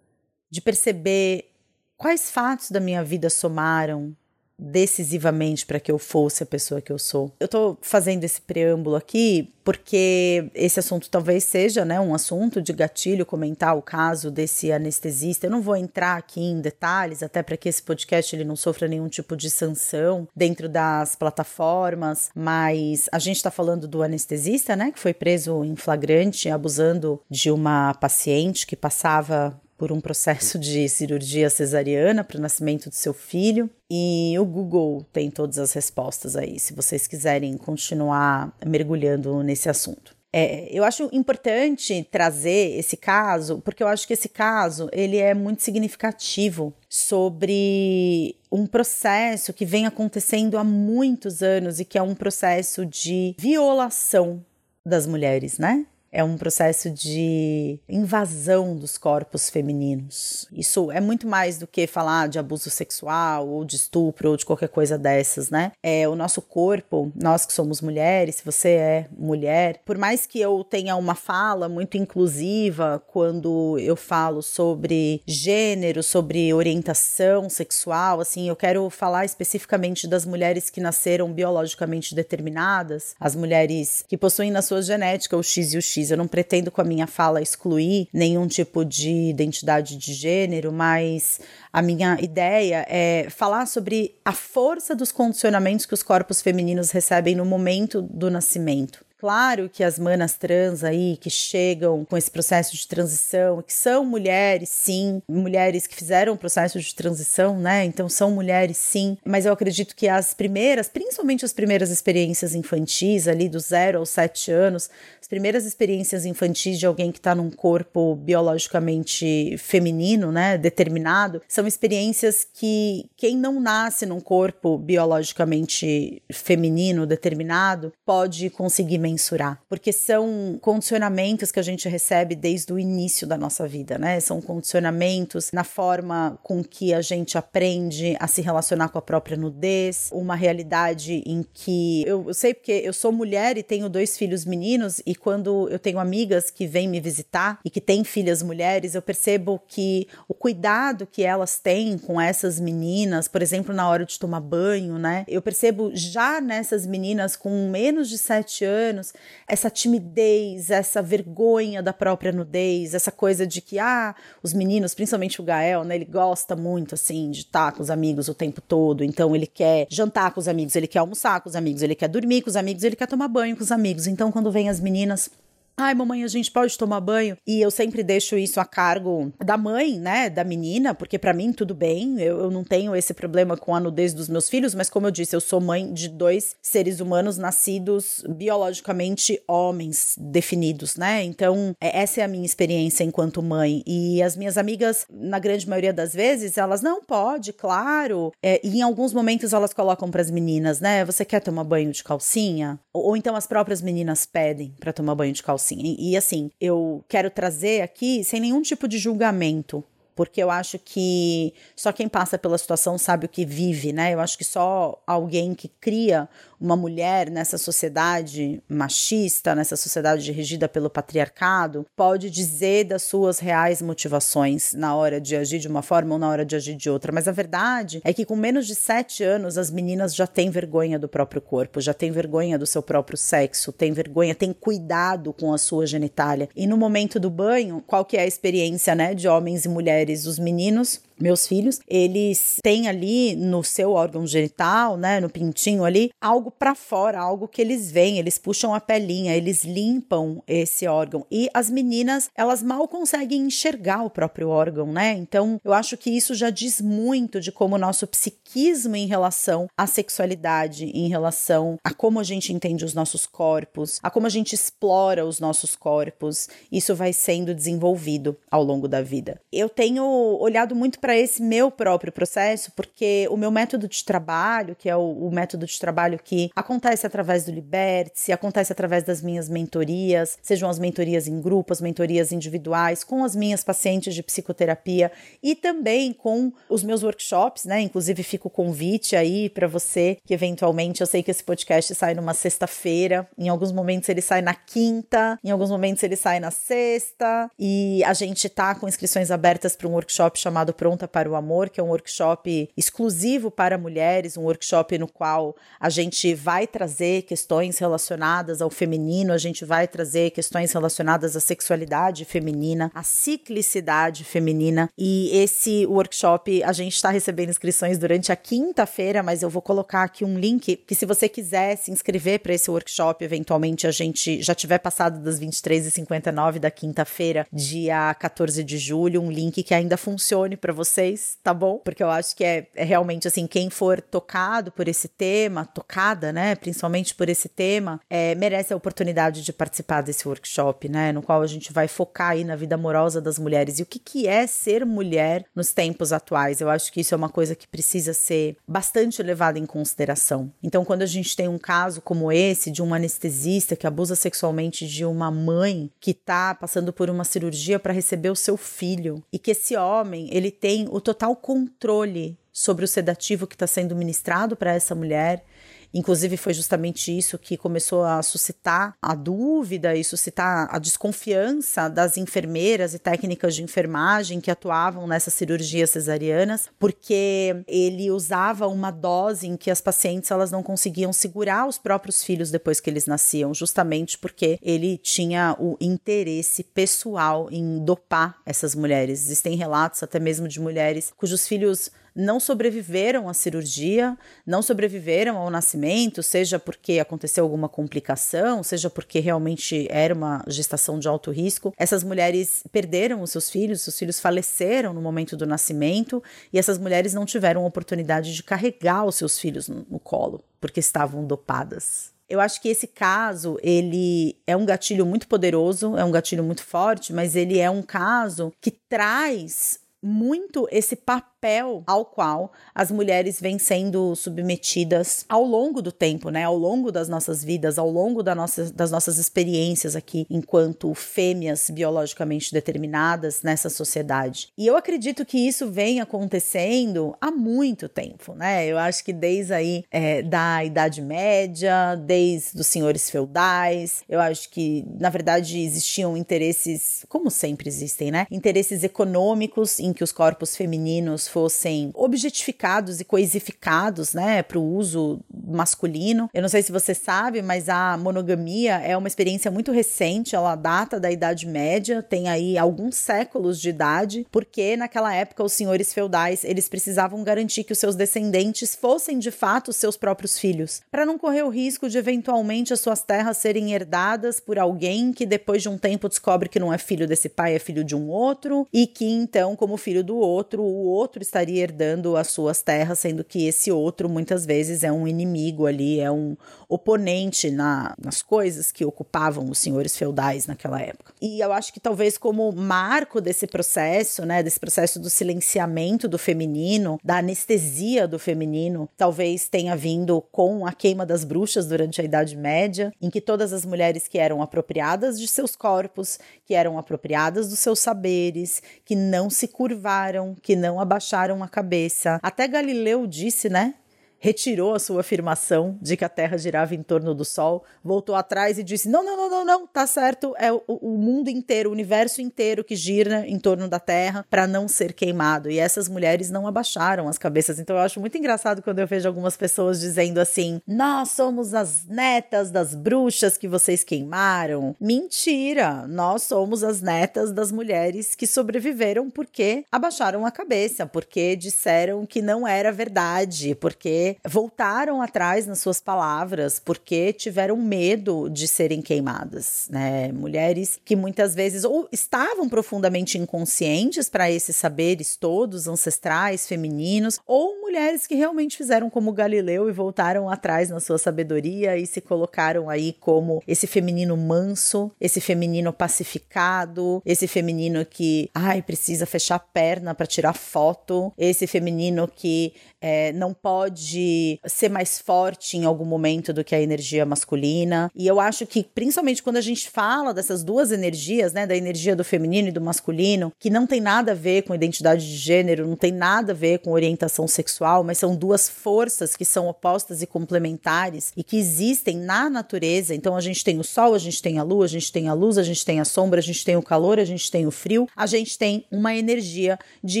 de 0.50 0.60
perceber 0.60 1.50
quais 1.96 2.30
fatos 2.30 2.70
da 2.70 2.80
minha 2.80 3.02
vida 3.02 3.28
somaram 3.28 4.16
decisivamente 4.58 5.64
para 5.64 5.78
que 5.78 5.92
eu 5.92 5.98
fosse 5.98 6.42
a 6.42 6.46
pessoa 6.46 6.80
que 6.80 6.92
eu 6.92 6.98
sou. 6.98 7.32
Eu 7.38 7.48
tô 7.48 7.76
fazendo 7.80 8.24
esse 8.24 8.40
preâmbulo 8.40 8.96
aqui 8.96 9.52
porque 9.68 10.50
esse 10.54 10.80
assunto 10.80 11.10
talvez 11.10 11.44
seja, 11.44 11.84
né, 11.84 12.00
um 12.00 12.14
assunto 12.14 12.62
de 12.62 12.72
gatilho 12.72 13.26
comentar 13.26 13.76
o 13.76 13.82
caso 13.82 14.30
desse 14.30 14.72
anestesista. 14.72 15.46
Eu 15.46 15.50
não 15.50 15.60
vou 15.60 15.76
entrar 15.76 16.16
aqui 16.16 16.40
em 16.40 16.58
detalhes, 16.58 17.22
até 17.22 17.42
para 17.42 17.54
que 17.54 17.68
esse 17.68 17.82
podcast 17.82 18.34
ele 18.34 18.46
não 18.46 18.56
sofra 18.56 18.88
nenhum 18.88 19.08
tipo 19.08 19.36
de 19.36 19.50
sanção 19.50 20.26
dentro 20.34 20.70
das 20.70 21.14
plataformas, 21.14 22.30
mas 22.34 23.10
a 23.12 23.18
gente 23.18 23.36
está 23.36 23.50
falando 23.50 23.86
do 23.86 24.02
anestesista, 24.02 24.74
né, 24.74 24.90
que 24.90 24.98
foi 24.98 25.12
preso 25.12 25.62
em 25.62 25.76
flagrante 25.76 26.48
abusando 26.48 27.20
de 27.28 27.50
uma 27.50 27.92
paciente 27.92 28.66
que 28.66 28.74
passava 28.74 29.60
por 29.78 29.92
um 29.92 30.00
processo 30.00 30.58
de 30.58 30.88
cirurgia 30.88 31.48
cesariana 31.48 32.24
para 32.24 32.36
o 32.36 32.40
nascimento 32.40 32.90
do 32.90 32.94
seu 32.96 33.14
filho. 33.14 33.70
E 33.88 34.34
o 34.38 34.44
Google 34.44 35.06
tem 35.12 35.30
todas 35.30 35.58
as 35.58 35.72
respostas 35.72 36.36
aí, 36.36 36.58
se 36.58 36.74
vocês 36.74 37.06
quiserem 37.06 37.56
continuar 37.56 38.52
mergulhando 38.66 39.42
nesse 39.42 39.68
assunto. 39.68 40.18
É, 40.30 40.68
eu 40.70 40.84
acho 40.84 41.08
importante 41.10 42.06
trazer 42.10 42.78
esse 42.78 42.98
caso, 42.98 43.62
porque 43.64 43.82
eu 43.82 43.88
acho 43.88 44.06
que 44.06 44.12
esse 44.12 44.28
caso 44.28 44.90
ele 44.92 45.16
é 45.16 45.32
muito 45.32 45.62
significativo 45.62 46.74
sobre 46.86 48.36
um 48.52 48.66
processo 48.66 49.54
que 49.54 49.64
vem 49.64 49.86
acontecendo 49.86 50.58
há 50.58 50.64
muitos 50.64 51.42
anos 51.42 51.80
e 51.80 51.84
que 51.84 51.96
é 51.96 52.02
um 52.02 52.14
processo 52.14 52.84
de 52.84 53.34
violação 53.38 54.44
das 54.84 55.06
mulheres, 55.06 55.58
né? 55.58 55.86
É 56.10 56.24
um 56.24 56.36
processo 56.36 56.90
de 56.90 57.78
invasão 57.88 58.76
dos 58.76 58.96
corpos 58.96 59.50
femininos. 59.50 60.46
Isso 60.52 60.90
é 60.90 61.00
muito 61.00 61.26
mais 61.26 61.58
do 61.58 61.66
que 61.66 61.86
falar 61.86 62.28
de 62.28 62.38
abuso 62.38 62.70
sexual 62.70 63.48
ou 63.48 63.64
de 63.64 63.76
estupro 63.76 64.30
ou 64.30 64.36
de 64.36 64.46
qualquer 64.46 64.68
coisa 64.68 64.98
dessas, 64.98 65.50
né? 65.50 65.72
É 65.82 66.08
o 66.08 66.14
nosso 66.14 66.40
corpo, 66.40 67.12
nós 67.14 67.44
que 67.44 67.52
somos 67.52 67.80
mulheres, 67.80 68.36
se 68.36 68.44
você 68.44 68.68
é 68.70 69.06
mulher, 69.16 69.80
por 69.84 69.98
mais 69.98 70.26
que 70.26 70.40
eu 70.40 70.64
tenha 70.64 70.96
uma 70.96 71.14
fala 71.14 71.68
muito 71.68 71.96
inclusiva 71.96 73.02
quando 73.08 73.78
eu 73.78 73.96
falo 73.96 74.42
sobre 74.42 75.22
gênero, 75.26 76.02
sobre 76.02 76.52
orientação 76.52 77.48
sexual, 77.50 78.20
assim, 78.20 78.48
eu 78.48 78.56
quero 78.56 78.88
falar 78.90 79.24
especificamente 79.24 80.06
das 80.06 80.24
mulheres 80.24 80.70
que 80.70 80.80
nasceram 80.80 81.32
biologicamente 81.32 82.14
determinadas, 82.14 83.14
as 83.20 83.34
mulheres 83.34 84.04
que 84.08 84.16
possuem 84.16 84.50
na 84.50 84.62
sua 84.62 84.82
genética 84.82 85.36
o 85.36 85.42
X 85.42 85.74
e 85.74 85.78
o 85.78 85.82
X 85.82 85.97
Eu 86.10 86.16
não 86.16 86.28
pretendo 86.28 86.70
com 86.70 86.80
a 86.80 86.84
minha 86.84 87.06
fala 87.06 87.42
excluir 87.42 88.08
nenhum 88.12 88.46
tipo 88.46 88.84
de 88.84 89.30
identidade 89.30 89.96
de 89.96 90.12
gênero, 90.12 90.72
mas 90.72 91.40
a 91.72 91.82
minha 91.82 92.18
ideia 92.20 92.86
é 92.88 93.26
falar 93.30 93.66
sobre 93.66 94.14
a 94.24 94.32
força 94.32 94.94
dos 94.94 95.12
condicionamentos 95.12 95.86
que 95.86 95.94
os 95.94 96.02
corpos 96.02 96.40
femininos 96.40 96.90
recebem 96.90 97.34
no 97.34 97.44
momento 97.44 98.00
do 98.02 98.30
nascimento. 98.30 99.07
Claro 99.20 99.68
que 99.68 99.82
as 99.82 99.98
manas 99.98 100.34
trans 100.34 100.84
aí 100.84 101.16
que 101.16 101.28
chegam 101.28 102.04
com 102.04 102.16
esse 102.16 102.30
processo 102.30 102.76
de 102.76 102.86
transição, 102.86 103.60
que 103.60 103.74
são 103.74 104.04
mulheres, 104.04 104.68
sim, 104.68 105.20
mulheres 105.28 105.88
que 105.88 105.96
fizeram 105.96 106.34
o 106.34 106.38
processo 106.38 106.78
de 106.78 106.94
transição, 106.94 107.58
né? 107.58 107.84
Então 107.84 108.08
são 108.08 108.30
mulheres, 108.30 108.76
sim, 108.76 109.18
mas 109.24 109.44
eu 109.44 109.52
acredito 109.52 109.96
que 109.96 110.06
as 110.06 110.34
primeiras, 110.34 110.88
principalmente 110.88 111.44
as 111.44 111.52
primeiras 111.52 111.90
experiências 111.90 112.54
infantis, 112.54 113.26
ali 113.26 113.48
do 113.48 113.58
zero 113.58 113.98
aos 113.98 114.10
sete 114.10 114.52
anos, 114.52 114.88
as 115.20 115.26
primeiras 115.26 115.66
experiências 115.66 116.24
infantis 116.24 116.78
de 116.78 116.86
alguém 116.86 117.10
que 117.10 117.18
está 117.18 117.34
num 117.34 117.50
corpo 117.50 118.14
biologicamente 118.14 119.56
feminino, 119.58 120.30
né, 120.30 120.56
determinado, 120.56 121.42
são 121.48 121.66
experiências 121.66 122.46
que 122.54 123.10
quem 123.16 123.36
não 123.36 123.58
nasce 123.60 124.06
num 124.06 124.20
corpo 124.20 124.78
biologicamente 124.78 126.22
feminino 126.30 127.04
determinado 127.04 127.92
pode 128.06 128.48
conseguir 128.50 129.07
mensurar, 129.08 129.60
porque 129.68 129.92
são 129.92 130.58
condicionamentos 130.60 131.50
que 131.50 131.58
a 131.58 131.62
gente 131.62 131.88
recebe 131.88 132.34
desde 132.34 132.72
o 132.72 132.78
início 132.78 133.26
da 133.26 133.38
nossa 133.38 133.66
vida, 133.66 133.96
né? 133.96 134.20
São 134.20 134.40
condicionamentos 134.40 135.50
na 135.52 135.64
forma 135.64 136.38
com 136.42 136.62
que 136.62 136.92
a 136.92 137.00
gente 137.00 137.38
aprende 137.38 138.16
a 138.20 138.26
se 138.26 138.42
relacionar 138.42 138.90
com 138.90 138.98
a 138.98 139.02
própria 139.02 139.36
nudez, 139.36 140.10
uma 140.12 140.34
realidade 140.34 141.22
em 141.24 141.42
que 141.54 142.04
eu, 142.06 142.24
eu 142.28 142.34
sei 142.34 142.52
porque 142.52 142.82
eu 142.84 142.92
sou 142.92 143.10
mulher 143.10 143.56
e 143.56 143.62
tenho 143.62 143.88
dois 143.88 144.18
filhos 144.18 144.44
meninos 144.44 145.00
e 145.06 145.14
quando 145.14 145.68
eu 145.70 145.78
tenho 145.78 145.98
amigas 145.98 146.50
que 146.50 146.66
vêm 146.66 146.88
me 146.88 147.00
visitar 147.00 147.58
e 147.64 147.70
que 147.70 147.80
têm 147.80 148.04
filhas 148.04 148.42
mulheres, 148.42 148.94
eu 148.94 149.02
percebo 149.02 149.60
que 149.66 150.06
o 150.28 150.34
cuidado 150.34 151.06
que 151.06 151.22
elas 151.22 151.58
têm 151.58 151.96
com 151.96 152.20
essas 152.20 152.60
meninas, 152.60 153.26
por 153.26 153.40
exemplo, 153.40 153.74
na 153.74 153.88
hora 153.88 154.04
de 154.04 154.18
tomar 154.18 154.40
banho, 154.40 154.98
né? 154.98 155.24
Eu 155.26 155.40
percebo 155.40 155.90
já 155.94 156.40
nessas 156.40 156.86
meninas 156.86 157.36
com 157.36 157.70
menos 157.70 158.08
de 158.08 158.18
sete 158.18 158.64
anos 158.64 158.97
essa 159.46 159.70
timidez, 159.70 160.70
essa 160.70 161.02
vergonha 161.02 161.82
da 161.82 161.92
própria 161.92 162.32
nudez, 162.32 162.94
essa 162.94 163.10
coisa 163.10 163.46
de 163.46 163.60
que, 163.60 163.78
ah, 163.78 164.14
os 164.42 164.52
meninos, 164.52 164.94
principalmente 164.94 165.40
o 165.40 165.44
Gael, 165.44 165.84
né? 165.84 165.94
Ele 165.94 166.04
gosta 166.04 166.54
muito, 166.54 166.94
assim, 166.94 167.30
de 167.30 167.40
estar 167.40 167.72
com 167.72 167.82
os 167.82 167.90
amigos 167.90 168.28
o 168.28 168.34
tempo 168.34 168.60
todo, 168.60 169.04
então 169.04 169.34
ele 169.34 169.46
quer 169.46 169.86
jantar 169.90 170.32
com 170.32 170.40
os 170.40 170.48
amigos, 170.48 170.76
ele 170.76 170.86
quer 170.86 171.00
almoçar 171.00 171.40
com 171.40 171.48
os 171.48 171.56
amigos, 171.56 171.82
ele 171.82 171.94
quer 171.94 172.08
dormir 172.08 172.42
com 172.42 172.50
os 172.50 172.56
amigos, 172.56 172.84
ele 172.84 172.96
quer 172.96 173.06
tomar 173.06 173.28
banho 173.28 173.56
com 173.56 173.62
os 173.62 173.72
amigos. 173.72 174.06
Então, 174.06 174.30
quando 174.30 174.50
vem 174.50 174.68
as 174.68 174.80
meninas 174.80 175.30
Ai, 175.80 175.94
mamãe, 175.94 176.24
a 176.24 176.26
gente 176.26 176.50
pode 176.50 176.76
tomar 176.76 177.00
banho? 177.00 177.36
E 177.46 177.60
eu 177.60 177.70
sempre 177.70 178.02
deixo 178.02 178.36
isso 178.36 178.58
a 178.58 178.64
cargo 178.64 179.32
da 179.38 179.56
mãe, 179.56 179.96
né, 179.96 180.28
da 180.28 180.42
menina, 180.42 180.92
porque 180.92 181.16
para 181.16 181.32
mim 181.32 181.52
tudo 181.52 181.72
bem, 181.72 182.20
eu, 182.20 182.40
eu, 182.40 182.50
não 182.50 182.64
tenho 182.64 182.96
esse 182.96 183.14
problema 183.14 183.56
com 183.56 183.72
a 183.76 183.78
nudez 183.78 184.12
dos 184.12 184.28
meus 184.28 184.48
filhos, 184.48 184.74
mas 184.74 184.90
como 184.90 185.06
eu 185.06 185.12
disse, 185.12 185.36
eu 185.36 185.40
sou 185.40 185.60
mãe 185.60 185.92
de 185.92 186.08
dois 186.08 186.56
seres 186.60 186.98
humanos 186.98 187.38
nascidos 187.38 188.24
biologicamente 188.28 189.40
homens 189.46 190.16
definidos, 190.18 190.96
né? 190.96 191.22
Então, 191.22 191.72
é, 191.80 192.00
essa 192.00 192.22
é 192.22 192.24
a 192.24 192.28
minha 192.28 192.44
experiência 192.44 193.04
enquanto 193.04 193.40
mãe. 193.40 193.84
E 193.86 194.20
as 194.20 194.36
minhas 194.36 194.58
amigas, 194.58 195.06
na 195.08 195.38
grande 195.38 195.68
maioria 195.68 195.92
das 195.92 196.12
vezes, 196.12 196.58
elas 196.58 196.82
não 196.82 197.04
pode, 197.04 197.52
claro. 197.52 198.32
É, 198.42 198.60
e 198.66 198.78
em 198.78 198.82
alguns 198.82 199.14
momentos 199.14 199.52
elas 199.52 199.72
colocam 199.72 200.10
para 200.10 200.22
as 200.22 200.30
meninas, 200.30 200.80
né? 200.80 201.04
Você 201.04 201.24
quer 201.24 201.38
tomar 201.38 201.62
banho 201.62 201.92
de 201.92 202.02
calcinha? 202.02 202.80
Ou, 202.92 203.10
ou 203.10 203.16
então 203.16 203.36
as 203.36 203.46
próprias 203.46 203.80
meninas 203.80 204.26
pedem 204.26 204.74
para 204.80 204.92
tomar 204.92 205.14
banho 205.14 205.32
de 205.32 205.40
calcinha 205.40 205.67
assim. 205.68 205.78
E, 205.98 206.12
e 206.12 206.16
assim, 206.16 206.50
eu 206.60 207.04
quero 207.08 207.30
trazer 207.30 207.82
aqui 207.82 208.24
sem 208.24 208.40
nenhum 208.40 208.62
tipo 208.62 208.88
de 208.88 208.98
julgamento 208.98 209.84
porque 210.14 210.42
eu 210.42 210.50
acho 210.50 210.80
que 210.80 211.54
só 211.76 211.92
quem 211.92 212.08
passa 212.08 212.36
pela 212.36 212.58
situação 212.58 212.98
sabe 212.98 213.26
o 213.26 213.28
que 213.28 213.44
vive, 213.44 213.92
né? 213.92 214.12
Eu 214.12 214.18
acho 214.18 214.36
que 214.36 214.42
só 214.42 215.00
alguém 215.06 215.54
que 215.54 215.68
cria 215.80 216.28
uma 216.60 216.76
mulher 216.76 217.30
nessa 217.30 217.58
sociedade 217.58 218.62
machista, 218.68 219.54
nessa 219.54 219.76
sociedade 219.76 220.30
regida 220.32 220.68
pelo 220.68 220.90
patriarcado, 220.90 221.86
pode 221.96 222.30
dizer 222.30 222.84
das 222.84 223.02
suas 223.02 223.38
reais 223.38 223.80
motivações 223.80 224.72
na 224.74 224.94
hora 224.94 225.20
de 225.20 225.36
agir 225.36 225.58
de 225.58 225.68
uma 225.68 225.82
forma 225.82 226.14
ou 226.14 226.18
na 226.18 226.28
hora 226.28 226.44
de 226.44 226.56
agir 226.56 226.74
de 226.74 226.90
outra. 226.90 227.12
Mas 227.12 227.28
a 227.28 227.32
verdade 227.32 228.00
é 228.04 228.12
que 228.12 228.24
com 228.24 228.36
menos 228.36 228.66
de 228.66 228.74
sete 228.74 229.22
anos 229.22 229.56
as 229.56 229.70
meninas 229.70 230.14
já 230.14 230.26
têm 230.26 230.50
vergonha 230.50 230.98
do 230.98 231.08
próprio 231.08 231.40
corpo, 231.40 231.80
já 231.80 231.94
têm 231.94 232.10
vergonha 232.10 232.58
do 232.58 232.66
seu 232.66 232.82
próprio 232.82 233.16
sexo, 233.16 233.72
têm 233.72 233.92
vergonha, 233.92 234.34
têm 234.34 234.52
cuidado 234.52 235.32
com 235.32 235.52
a 235.52 235.58
sua 235.58 235.86
genitália. 235.86 236.48
E 236.54 236.66
no 236.66 236.76
momento 236.76 237.20
do 237.20 237.30
banho, 237.30 237.82
qual 237.86 238.04
que 238.04 238.16
é 238.16 238.22
a 238.22 238.26
experiência, 238.26 238.94
né, 238.94 239.14
de 239.14 239.28
homens 239.28 239.64
e 239.64 239.68
mulheres? 239.68 240.26
Os 240.26 240.38
meninos 240.38 241.00
meus 241.20 241.46
filhos, 241.46 241.80
eles 241.86 242.58
têm 242.62 242.88
ali 242.88 243.34
no 243.36 243.62
seu 243.62 243.92
órgão 243.92 244.26
genital, 244.26 244.96
né, 244.96 245.20
no 245.20 245.30
pintinho 245.30 245.84
ali, 245.84 246.10
algo 246.20 246.50
para 246.50 246.74
fora, 246.74 247.18
algo 247.18 247.48
que 247.48 247.60
eles 247.60 247.90
veem, 247.90 248.18
eles 248.18 248.38
puxam 248.38 248.74
a 248.74 248.80
pelinha, 248.80 249.36
eles 249.36 249.64
limpam 249.64 250.42
esse 250.46 250.86
órgão. 250.86 251.26
E 251.30 251.48
as 251.52 251.70
meninas, 251.70 252.30
elas 252.36 252.62
mal 252.62 252.86
conseguem 252.88 253.42
enxergar 253.42 254.04
o 254.04 254.10
próprio 254.10 254.48
órgão, 254.48 254.92
né? 254.92 255.12
Então, 255.14 255.60
eu 255.64 255.72
acho 255.72 255.96
que 255.96 256.10
isso 256.10 256.34
já 256.34 256.50
diz 256.50 256.80
muito 256.80 257.40
de 257.40 257.52
como 257.52 257.76
o 257.76 257.78
nosso 257.78 258.06
psiquismo 258.06 258.96
em 258.96 259.06
relação 259.06 259.68
à 259.76 259.86
sexualidade, 259.86 260.86
em 260.86 261.08
relação 261.08 261.78
a 261.84 261.92
como 261.92 262.20
a 262.20 262.24
gente 262.24 262.52
entende 262.52 262.84
os 262.84 262.94
nossos 262.94 263.26
corpos, 263.26 263.98
a 264.02 264.10
como 264.10 264.26
a 264.26 264.30
gente 264.30 264.54
explora 264.54 265.26
os 265.26 265.40
nossos 265.40 265.74
corpos, 265.74 266.48
isso 266.70 266.94
vai 266.94 267.12
sendo 267.12 267.54
desenvolvido 267.54 268.36
ao 268.50 268.62
longo 268.62 268.88
da 268.88 269.02
vida. 269.02 269.40
Eu 269.52 269.68
tenho 269.68 270.04
olhado 270.40 270.74
muito 270.74 270.98
para 270.98 271.07
esse 271.16 271.42
meu 271.42 271.70
próprio 271.70 272.12
processo, 272.12 272.72
porque 272.72 273.26
o 273.30 273.36
meu 273.36 273.50
método 273.50 273.88
de 273.88 274.04
trabalho, 274.04 274.74
que 274.74 274.88
é 274.88 274.96
o, 274.96 275.28
o 275.28 275.30
método 275.30 275.66
de 275.66 275.78
trabalho 275.78 276.18
que 276.22 276.50
acontece 276.54 277.06
através 277.06 277.44
do 277.44 277.52
Liberte, 277.52 278.32
acontece 278.32 278.72
através 278.72 279.04
das 279.04 279.22
minhas 279.22 279.48
mentorias, 279.48 280.38
sejam 280.42 280.68
as 280.68 280.78
mentorias 280.78 281.28
em 281.28 281.40
grupo, 281.40 281.72
as 281.72 281.80
mentorias 281.80 282.32
individuais, 282.32 283.04
com 283.04 283.24
as 283.24 283.34
minhas 283.34 283.62
pacientes 283.64 284.14
de 284.14 284.22
psicoterapia 284.22 285.10
e 285.42 285.54
também 285.54 286.12
com 286.12 286.52
os 286.68 286.82
meus 286.82 287.02
workshops, 287.02 287.64
né? 287.64 287.80
Inclusive 287.80 288.22
fica 288.22 288.48
o 288.48 288.50
convite 288.50 289.16
aí 289.16 289.48
para 289.48 289.66
você 289.66 290.18
que 290.24 290.34
eventualmente 290.34 291.00
eu 291.00 291.06
sei 291.06 291.22
que 291.22 291.30
esse 291.30 291.42
podcast 291.42 291.94
sai 291.94 292.14
numa 292.14 292.34
sexta-feira, 292.34 293.28
em 293.36 293.48
alguns 293.48 293.72
momentos 293.72 294.08
ele 294.08 294.20
sai 294.20 294.42
na 294.42 294.54
quinta, 294.54 295.38
em 295.42 295.50
alguns 295.50 295.70
momentos 295.70 296.02
ele 296.02 296.16
sai 296.16 296.40
na 296.40 296.50
sexta, 296.50 297.50
e 297.58 298.02
a 298.04 298.12
gente 298.12 298.48
tá 298.48 298.74
com 298.74 298.88
inscrições 298.88 299.30
abertas 299.30 299.76
para 299.76 299.88
um 299.88 299.92
workshop 299.92 300.38
chamado 300.38 300.72
Pronto 300.72 300.97
Pronta 300.98 301.06
para 301.06 301.30
o 301.30 301.36
Amor, 301.36 301.70
que 301.70 301.78
é 301.78 301.82
um 301.82 301.90
workshop 301.90 302.68
exclusivo 302.76 303.52
para 303.52 303.78
mulheres, 303.78 304.36
um 304.36 304.42
workshop 304.42 304.98
no 304.98 305.06
qual 305.06 305.54
a 305.78 305.88
gente 305.88 306.34
vai 306.34 306.66
trazer 306.66 307.22
questões 307.22 307.78
relacionadas 307.78 308.60
ao 308.60 308.68
feminino, 308.68 309.32
a 309.32 309.38
gente 309.38 309.64
vai 309.64 309.86
trazer 309.86 310.32
questões 310.32 310.72
relacionadas 310.72 311.36
à 311.36 311.40
sexualidade 311.40 312.24
feminina, 312.24 312.90
à 312.92 313.04
ciclicidade 313.04 314.24
feminina. 314.24 314.90
E 314.98 315.30
esse 315.38 315.86
workshop 315.86 316.64
a 316.64 316.72
gente 316.72 316.94
está 316.94 317.10
recebendo 317.10 317.50
inscrições 317.50 317.96
durante 317.96 318.32
a 318.32 318.36
quinta-feira, 318.36 319.22
mas 319.22 319.44
eu 319.44 319.50
vou 319.50 319.62
colocar 319.62 320.02
aqui 320.02 320.24
um 320.24 320.36
link 320.36 320.82
que 320.84 320.94
se 320.96 321.06
você 321.06 321.28
quiser 321.28 321.76
se 321.76 321.92
inscrever 321.92 322.40
para 322.40 322.54
esse 322.54 322.68
workshop, 322.68 323.24
eventualmente 323.24 323.86
a 323.86 323.92
gente 323.92 324.42
já 324.42 324.54
tiver 324.54 324.78
passado 324.78 325.20
das 325.22 325.38
23h59 325.38 326.58
da 326.58 326.72
quinta-feira, 326.72 327.46
dia 327.52 328.12
14 328.14 328.64
de 328.64 328.78
julho, 328.78 329.22
um 329.22 329.30
link 329.30 329.62
que 329.62 329.74
ainda 329.74 329.96
funcione 329.96 330.56
para 330.56 330.72
você 330.72 330.87
vocês, 330.88 331.38
tá 331.42 331.52
bom? 331.52 331.78
Porque 331.78 332.02
eu 332.02 332.10
acho 332.10 332.34
que 332.34 332.44
é, 332.44 332.68
é, 332.74 332.84
realmente 332.84 333.28
assim, 333.28 333.46
quem 333.46 333.70
for 333.70 334.00
tocado 334.00 334.72
por 334.72 334.88
esse 334.88 335.08
tema, 335.08 335.64
tocada, 335.66 336.32
né, 336.32 336.54
principalmente 336.54 337.14
por 337.14 337.28
esse 337.28 337.48
tema, 337.48 338.00
é, 338.08 338.34
merece 338.34 338.72
a 338.72 338.76
oportunidade 338.76 339.42
de 339.42 339.52
participar 339.52 340.02
desse 340.02 340.26
workshop, 340.26 340.88
né, 340.88 341.12
no 341.12 341.22
qual 341.22 341.42
a 341.42 341.46
gente 341.46 341.72
vai 341.72 341.88
focar 341.88 342.30
aí 342.30 342.44
na 342.44 342.56
vida 342.56 342.74
amorosa 342.74 343.20
das 343.20 343.38
mulheres 343.38 343.78
e 343.78 343.82
o 343.82 343.86
que, 343.86 343.98
que 343.98 344.26
é 344.26 344.46
ser 344.46 344.84
mulher 344.84 345.44
nos 345.54 345.72
tempos 345.72 346.12
atuais. 346.12 346.60
Eu 346.60 346.70
acho 346.70 346.92
que 346.92 347.00
isso 347.00 347.14
é 347.14 347.16
uma 347.16 347.28
coisa 347.28 347.54
que 347.54 347.66
precisa 347.66 348.12
ser 348.12 348.56
bastante 348.66 349.22
levada 349.22 349.58
em 349.58 349.66
consideração. 349.66 350.52
Então, 350.62 350.84
quando 350.84 351.02
a 351.02 351.06
gente 351.06 351.36
tem 351.36 351.48
um 351.48 351.58
caso 351.58 352.00
como 352.00 352.32
esse 352.32 352.70
de 352.70 352.82
um 352.82 352.94
anestesista 352.94 353.76
que 353.76 353.86
abusa 353.86 354.14
sexualmente 354.14 354.86
de 354.86 355.04
uma 355.04 355.30
mãe 355.30 355.90
que 356.00 356.14
tá 356.14 356.54
passando 356.54 356.92
por 356.92 357.10
uma 357.10 357.24
cirurgia 357.24 357.78
para 357.78 357.92
receber 357.92 358.30
o 358.30 358.36
seu 358.36 358.56
filho 358.56 359.22
e 359.32 359.38
que 359.38 359.50
esse 359.50 359.76
homem, 359.76 360.28
ele 360.32 360.50
tem 360.50 360.77
tem 360.78 360.86
o 360.88 361.00
total 361.00 361.34
controle 361.34 362.38
sobre 362.52 362.84
o 362.84 362.88
sedativo 362.88 363.48
que 363.48 363.56
está 363.56 363.66
sendo 363.66 363.96
ministrado 363.96 364.56
para 364.56 364.74
essa 364.74 364.94
mulher 364.94 365.44
Inclusive, 365.92 366.36
foi 366.36 366.52
justamente 366.54 367.16
isso 367.16 367.38
que 367.38 367.56
começou 367.56 368.04
a 368.04 368.22
suscitar 368.22 368.94
a 369.00 369.14
dúvida 369.14 369.94
e 369.94 370.04
suscitar 370.04 370.68
a 370.70 370.78
desconfiança 370.78 371.88
das 371.88 372.16
enfermeiras 372.16 372.94
e 372.94 372.98
técnicas 372.98 373.54
de 373.54 373.62
enfermagem 373.62 374.40
que 374.40 374.50
atuavam 374.50 375.06
nessas 375.06 375.34
cirurgias 375.34 375.90
cesarianas, 375.90 376.68
porque 376.78 377.62
ele 377.66 378.10
usava 378.10 378.66
uma 378.66 378.90
dose 378.90 379.46
em 379.46 379.56
que 379.56 379.70
as 379.70 379.80
pacientes 379.80 380.30
elas 380.30 380.50
não 380.50 380.62
conseguiam 380.62 381.12
segurar 381.12 381.66
os 381.66 381.78
próprios 381.78 382.22
filhos 382.22 382.50
depois 382.50 382.80
que 382.80 382.90
eles 382.90 383.06
nasciam, 383.06 383.54
justamente 383.54 384.18
porque 384.18 384.58
ele 384.62 384.98
tinha 384.98 385.56
o 385.58 385.76
interesse 385.80 386.62
pessoal 386.62 387.48
em 387.50 387.82
dopar 387.84 388.36
essas 388.44 388.74
mulheres. 388.74 389.22
Existem 389.22 389.56
relatos 389.56 390.02
até 390.02 390.20
mesmo 390.20 390.46
de 390.46 390.60
mulheres 390.60 391.12
cujos 391.16 391.46
filhos 391.46 391.90
não 392.18 392.40
sobreviveram 392.40 393.28
à 393.28 393.32
cirurgia, 393.32 394.18
não 394.44 394.60
sobreviveram 394.60 395.36
ao 395.36 395.48
nascimento, 395.50 396.20
seja 396.20 396.58
porque 396.58 396.98
aconteceu 396.98 397.44
alguma 397.44 397.68
complicação, 397.68 398.60
seja 398.64 398.90
porque 398.90 399.20
realmente 399.20 399.86
era 399.88 400.12
uma 400.12 400.44
gestação 400.48 400.98
de 400.98 401.06
alto 401.06 401.30
risco. 401.30 401.72
Essas 401.78 402.02
mulheres 402.02 402.64
perderam 402.72 403.22
os 403.22 403.30
seus 403.30 403.48
filhos, 403.48 403.82
seus 403.82 403.96
filhos 403.96 404.18
faleceram 404.18 404.92
no 404.92 405.00
momento 405.00 405.36
do 405.36 405.46
nascimento 405.46 406.20
e 406.52 406.58
essas 406.58 406.76
mulheres 406.76 407.14
não 407.14 407.24
tiveram 407.24 407.64
oportunidade 407.64 408.34
de 408.34 408.42
carregar 408.42 409.04
os 409.04 409.14
seus 409.14 409.38
filhos 409.38 409.68
no, 409.68 409.86
no 409.88 410.00
colo 410.00 410.42
porque 410.60 410.80
estavam 410.80 411.24
dopadas. 411.24 412.10
Eu 412.28 412.40
acho 412.40 412.60
que 412.60 412.68
esse 412.68 412.86
caso, 412.86 413.58
ele 413.62 414.36
é 414.46 414.56
um 414.56 414.66
gatilho 414.66 415.06
muito 415.06 415.26
poderoso, 415.26 415.96
é 415.96 416.04
um 416.04 416.10
gatilho 416.10 416.44
muito 416.44 416.62
forte, 416.62 417.12
mas 417.12 417.34
ele 417.34 417.58
é 417.58 417.70
um 417.70 417.80
caso 417.80 418.52
que 418.60 418.70
traz 418.70 419.80
muito 420.02 420.68
esse 420.70 420.94
papel 421.40 421.84
ao 421.86 422.04
qual 422.04 422.52
as 422.74 422.90
mulheres 422.90 423.40
vêm 423.40 423.58
sendo 423.58 424.14
submetidas 424.16 425.24
ao 425.28 425.44
longo 425.44 425.80
do 425.80 425.92
tempo, 425.92 426.30
né? 426.30 426.44
Ao 426.44 426.56
longo 426.56 426.90
das 426.90 427.08
nossas 427.08 427.44
vidas, 427.44 427.78
ao 427.78 427.88
longo 427.88 428.22
da 428.22 428.34
nossa, 428.34 428.72
das 428.72 428.90
nossas 428.90 429.18
experiências 429.18 429.94
aqui 429.94 430.26
enquanto 430.28 430.92
fêmeas 430.94 431.70
biologicamente 431.70 432.52
determinadas 432.52 433.42
nessa 433.42 433.70
sociedade. 433.70 434.48
E 434.58 434.66
eu 434.66 434.76
acredito 434.76 435.24
que 435.24 435.38
isso 435.38 435.70
vem 435.70 436.00
acontecendo 436.00 437.16
há 437.20 437.30
muito 437.30 437.88
tempo, 437.88 438.34
né? 438.34 438.66
Eu 438.66 438.76
acho 438.78 439.04
que 439.04 439.12
desde 439.12 439.54
aí 439.54 439.84
é, 439.90 440.22
da 440.22 440.64
Idade 440.64 441.00
Média, 441.00 441.94
desde 441.94 442.60
os 442.60 442.66
senhores 442.66 443.08
feudais, 443.08 444.02
eu 444.08 444.20
acho 444.20 444.50
que 444.50 444.84
na 444.98 445.08
verdade 445.08 445.60
existiam 445.60 446.16
interesses, 446.16 447.06
como 447.08 447.30
sempre 447.30 447.68
existem, 447.68 448.10
né? 448.10 448.26
Interesses 448.30 448.82
econômicos 448.82 449.78
em 449.78 449.92
que 449.92 450.02
os 450.02 450.10
corpos 450.10 450.56
femininos 450.56 451.27
fossem 451.28 451.90
objetificados 451.94 453.00
e 453.00 453.04
coisificados, 453.04 454.14
né, 454.14 454.42
para 454.42 454.58
o 454.58 454.74
uso 454.76 455.20
masculino. 455.46 456.28
Eu 456.32 456.42
não 456.42 456.48
sei 456.48 456.62
se 456.62 456.72
você 456.72 456.94
sabe, 456.94 457.42
mas 457.42 457.68
a 457.68 457.96
monogamia 457.96 458.76
é 458.78 458.96
uma 458.96 459.08
experiência 459.08 459.50
muito 459.50 459.72
recente, 459.72 460.34
ela 460.34 460.54
data 460.54 460.98
da 460.98 461.10
Idade 461.10 461.46
Média, 461.46 462.02
tem 462.02 462.28
aí 462.28 462.58
alguns 462.58 462.96
séculos 462.96 463.60
de 463.60 463.68
idade, 463.68 464.26
porque 464.30 464.76
naquela 464.76 465.14
época 465.14 465.44
os 465.44 465.52
senhores 465.52 465.92
feudais, 465.92 466.44
eles 466.44 466.68
precisavam 466.68 467.22
garantir 467.22 467.64
que 467.64 467.72
os 467.72 467.78
seus 467.78 467.94
descendentes 467.94 468.74
fossem 468.74 469.18
de 469.18 469.30
fato 469.30 469.72
seus 469.72 469.96
próprios 469.96 470.38
filhos, 470.38 470.82
para 470.90 471.06
não 471.06 471.18
correr 471.18 471.42
o 471.42 471.48
risco 471.48 471.88
de 471.88 471.98
eventualmente 471.98 472.72
as 472.72 472.80
suas 472.80 473.02
terras 473.02 473.36
serem 473.38 473.72
herdadas 473.72 474.40
por 474.40 474.58
alguém 474.58 475.12
que 475.12 475.26
depois 475.26 475.62
de 475.62 475.68
um 475.68 475.78
tempo 475.78 476.08
descobre 476.08 476.48
que 476.48 476.58
não 476.58 476.72
é 476.72 476.78
filho 476.78 477.06
desse 477.06 477.28
pai, 477.28 477.54
é 477.54 477.58
filho 477.58 477.84
de 477.84 477.94
um 477.94 478.08
outro, 478.08 478.66
e 478.72 478.86
que 478.86 479.06
então, 479.06 479.56
como 479.56 479.76
filho 479.76 480.02
do 480.02 480.16
outro, 480.16 480.62
o 480.62 480.86
outro 480.86 481.17
estaria 481.22 481.62
herdando 481.62 482.16
as 482.16 482.28
suas 482.28 482.62
terras, 482.62 482.98
sendo 482.98 483.24
que 483.24 483.46
esse 483.46 483.70
outro 483.70 484.08
muitas 484.08 484.44
vezes 484.46 484.82
é 484.82 484.92
um 484.92 485.06
inimigo 485.06 485.66
ali, 485.66 486.00
é 486.00 486.10
um 486.10 486.36
oponente 486.68 487.50
na, 487.50 487.94
nas 488.02 488.22
coisas 488.22 488.70
que 488.70 488.84
ocupavam 488.84 489.48
os 489.50 489.58
senhores 489.58 489.96
feudais 489.96 490.46
naquela 490.46 490.80
época. 490.80 491.12
E 491.20 491.40
eu 491.40 491.52
acho 491.52 491.72
que 491.72 491.80
talvez 491.80 492.18
como 492.18 492.52
marco 492.52 493.20
desse 493.20 493.46
processo, 493.46 494.24
né, 494.24 494.42
desse 494.42 494.60
processo 494.60 495.00
do 495.00 495.08
silenciamento 495.08 496.06
do 496.06 496.18
feminino, 496.18 497.00
da 497.02 497.18
anestesia 497.18 498.06
do 498.06 498.18
feminino, 498.18 498.88
talvez 498.96 499.48
tenha 499.48 499.74
vindo 499.74 500.20
com 500.30 500.66
a 500.66 500.72
queima 500.72 501.06
das 501.06 501.24
bruxas 501.24 501.66
durante 501.66 502.00
a 502.00 502.04
Idade 502.04 502.36
Média, 502.36 502.92
em 503.00 503.10
que 503.10 503.20
todas 503.20 503.52
as 503.52 503.64
mulheres 503.64 504.06
que 504.06 504.18
eram 504.18 504.42
apropriadas 504.42 505.18
de 505.18 505.26
seus 505.26 505.56
corpos, 505.56 506.18
que 506.44 506.54
eram 506.54 506.78
apropriadas 506.78 507.48
dos 507.48 507.58
seus 507.58 507.78
saberes, 507.78 508.62
que 508.84 508.94
não 508.94 509.30
se 509.30 509.48
curvaram, 509.48 510.36
que 510.40 510.54
não 510.54 510.80
abaixaram 510.80 511.07
a 511.42 511.48
cabeça. 511.48 512.18
Até 512.22 512.46
Galileu 512.46 513.06
disse, 513.06 513.48
né? 513.48 513.74
Retirou 514.18 514.74
a 514.74 514.78
sua 514.78 515.00
afirmação 515.00 515.78
de 515.80 515.96
que 515.96 516.04
a 516.04 516.08
Terra 516.08 516.36
girava 516.36 516.74
em 516.74 516.82
torno 516.82 517.14
do 517.14 517.24
Sol, 517.24 517.64
voltou 517.82 518.14
atrás 518.14 518.58
e 518.58 518.62
disse: 518.62 518.88
não, 518.88 519.04
não, 519.04 519.16
não, 519.16 519.30
não, 519.30 519.44
não, 519.44 519.66
tá 519.66 519.86
certo, 519.86 520.34
é 520.38 520.52
o, 520.52 520.62
o 520.66 520.98
mundo 520.98 521.28
inteiro, 521.28 521.70
o 521.70 521.72
universo 521.72 522.20
inteiro 522.20 522.64
que 522.64 522.76
gira 522.76 523.26
em 523.26 523.38
torno 523.38 523.68
da 523.68 523.78
Terra 523.78 524.24
para 524.28 524.46
não 524.46 524.68
ser 524.68 524.92
queimado. 524.92 525.50
E 525.50 525.58
essas 525.58 525.88
mulheres 525.88 526.30
não 526.30 526.46
abaixaram 526.46 527.08
as 527.08 527.18
cabeças. 527.18 527.58
Então 527.58 527.76
eu 527.76 527.82
acho 527.82 528.00
muito 528.00 528.18
engraçado 528.18 528.62
quando 528.62 528.78
eu 528.80 528.86
vejo 528.86 529.08
algumas 529.08 529.36
pessoas 529.36 529.80
dizendo 529.80 530.18
assim: 530.18 530.60
nós 530.66 531.10
somos 531.10 531.54
as 531.54 531.86
netas 531.86 532.50
das 532.50 532.74
bruxas 532.74 533.36
que 533.36 533.48
vocês 533.48 533.84
queimaram. 533.84 534.74
Mentira! 534.80 535.86
Nós 535.86 536.22
somos 536.22 536.64
as 536.64 536.80
netas 536.80 537.32
das 537.32 537.52
mulheres 537.52 538.14
que 538.14 538.26
sobreviveram 538.26 539.10
porque 539.10 539.64
abaixaram 539.70 540.26
a 540.26 540.30
cabeça, 540.30 540.86
porque 540.86 541.36
disseram 541.36 542.04
que 542.06 542.20
não 542.20 542.46
era 542.46 542.72
verdade, 542.72 543.54
porque 543.54 544.07
voltaram 544.26 545.02
atrás 545.02 545.46
nas 545.46 545.60
suas 545.60 545.80
palavras, 545.80 546.58
porque 546.58 547.12
tiveram 547.12 547.56
medo 547.56 548.28
de 548.28 548.46
serem 548.46 548.80
queimadas, 548.80 549.68
né? 549.70 550.12
Mulheres 550.12 550.78
que 550.84 550.96
muitas 550.96 551.34
vezes 551.34 551.64
ou 551.64 551.88
estavam 551.92 552.48
profundamente 552.48 553.18
inconscientes 553.18 554.08
para 554.08 554.30
esses 554.30 554.56
saberes 554.56 555.16
todos 555.16 555.66
ancestrais, 555.66 556.46
femininos, 556.46 557.20
ou 557.26 557.60
mulheres 557.60 558.06
que 558.06 558.14
realmente 558.14 558.56
fizeram 558.56 558.88
como 558.88 559.12
Galileu 559.12 559.68
e 559.68 559.72
voltaram 559.72 560.28
atrás 560.28 560.70
na 560.70 560.80
sua 560.80 560.98
sabedoria 560.98 561.76
e 561.76 561.86
se 561.86 562.00
colocaram 562.00 562.68
aí 562.68 562.92
como 562.92 563.42
esse 563.46 563.66
feminino 563.66 564.16
manso, 564.16 564.90
esse 565.00 565.20
feminino 565.20 565.72
pacificado, 565.72 567.02
esse 567.04 567.26
feminino 567.26 567.84
que, 567.84 568.30
ai, 568.34 568.62
precisa 568.62 569.06
fechar 569.06 569.36
a 569.36 569.38
perna 569.38 569.94
para 569.94 570.06
tirar 570.06 570.32
foto, 570.32 571.12
esse 571.16 571.46
feminino 571.46 572.08
que 572.08 572.54
é, 572.80 573.12
não 573.12 573.34
pode 573.34 573.97
ser 574.46 574.68
mais 574.68 574.98
forte 574.98 575.56
em 575.56 575.64
algum 575.64 575.84
momento 575.84 576.32
do 576.32 576.44
que 576.44 576.54
a 576.54 576.60
energia 576.60 577.04
masculina. 577.04 577.90
E 577.94 578.06
eu 578.06 578.20
acho 578.20 578.46
que, 578.46 578.62
principalmente 578.62 579.22
quando 579.22 579.36
a 579.36 579.42
gente 579.42 579.70
fala 579.70 580.12
dessas 580.12 580.42
duas 580.42 580.72
energias, 580.72 581.32
né, 581.32 581.46
da 581.46 581.56
energia 581.56 581.94
do 581.94 582.04
feminino 582.04 582.48
e 582.48 582.52
do 582.52 582.60
masculino, 582.60 583.32
que 583.38 583.50
não 583.50 583.66
tem 583.66 583.80
nada 583.80 584.12
a 584.12 584.14
ver 584.14 584.42
com 584.42 584.54
identidade 584.54 585.06
de 585.06 585.16
gênero, 585.16 585.66
não 585.66 585.76
tem 585.76 585.92
nada 585.92 586.32
a 586.32 586.34
ver 586.34 586.58
com 586.58 586.72
orientação 586.72 587.26
sexual, 587.28 587.84
mas 587.84 587.98
são 587.98 588.16
duas 588.16 588.48
forças 588.48 589.16
que 589.16 589.24
são 589.24 589.48
opostas 589.48 590.02
e 590.02 590.06
complementares 590.06 591.12
e 591.16 591.22
que 591.22 591.36
existem 591.36 591.96
na 591.96 592.28
natureza. 592.28 592.94
Então 592.94 593.16
a 593.16 593.20
gente 593.20 593.44
tem 593.44 593.58
o 593.58 593.64
sol, 593.64 593.94
a 593.94 593.98
gente 593.98 594.22
tem 594.22 594.38
a 594.38 594.42
lua, 594.42 594.64
a 594.64 594.68
gente 594.68 594.92
tem 594.92 595.08
a 595.08 595.14
luz, 595.14 595.38
a 595.38 595.42
gente 595.42 595.64
tem 595.64 595.80
a 595.80 595.84
sombra, 595.84 596.20
a 596.20 596.22
gente 596.22 596.44
tem 596.44 596.56
o 596.56 596.62
calor, 596.62 596.98
a 596.98 597.04
gente 597.04 597.30
tem 597.30 597.46
o 597.46 597.50
frio, 597.50 597.86
a 597.96 598.06
gente 598.06 598.38
tem 598.38 598.64
uma 598.70 598.94
energia 598.94 599.58
de 599.82 600.00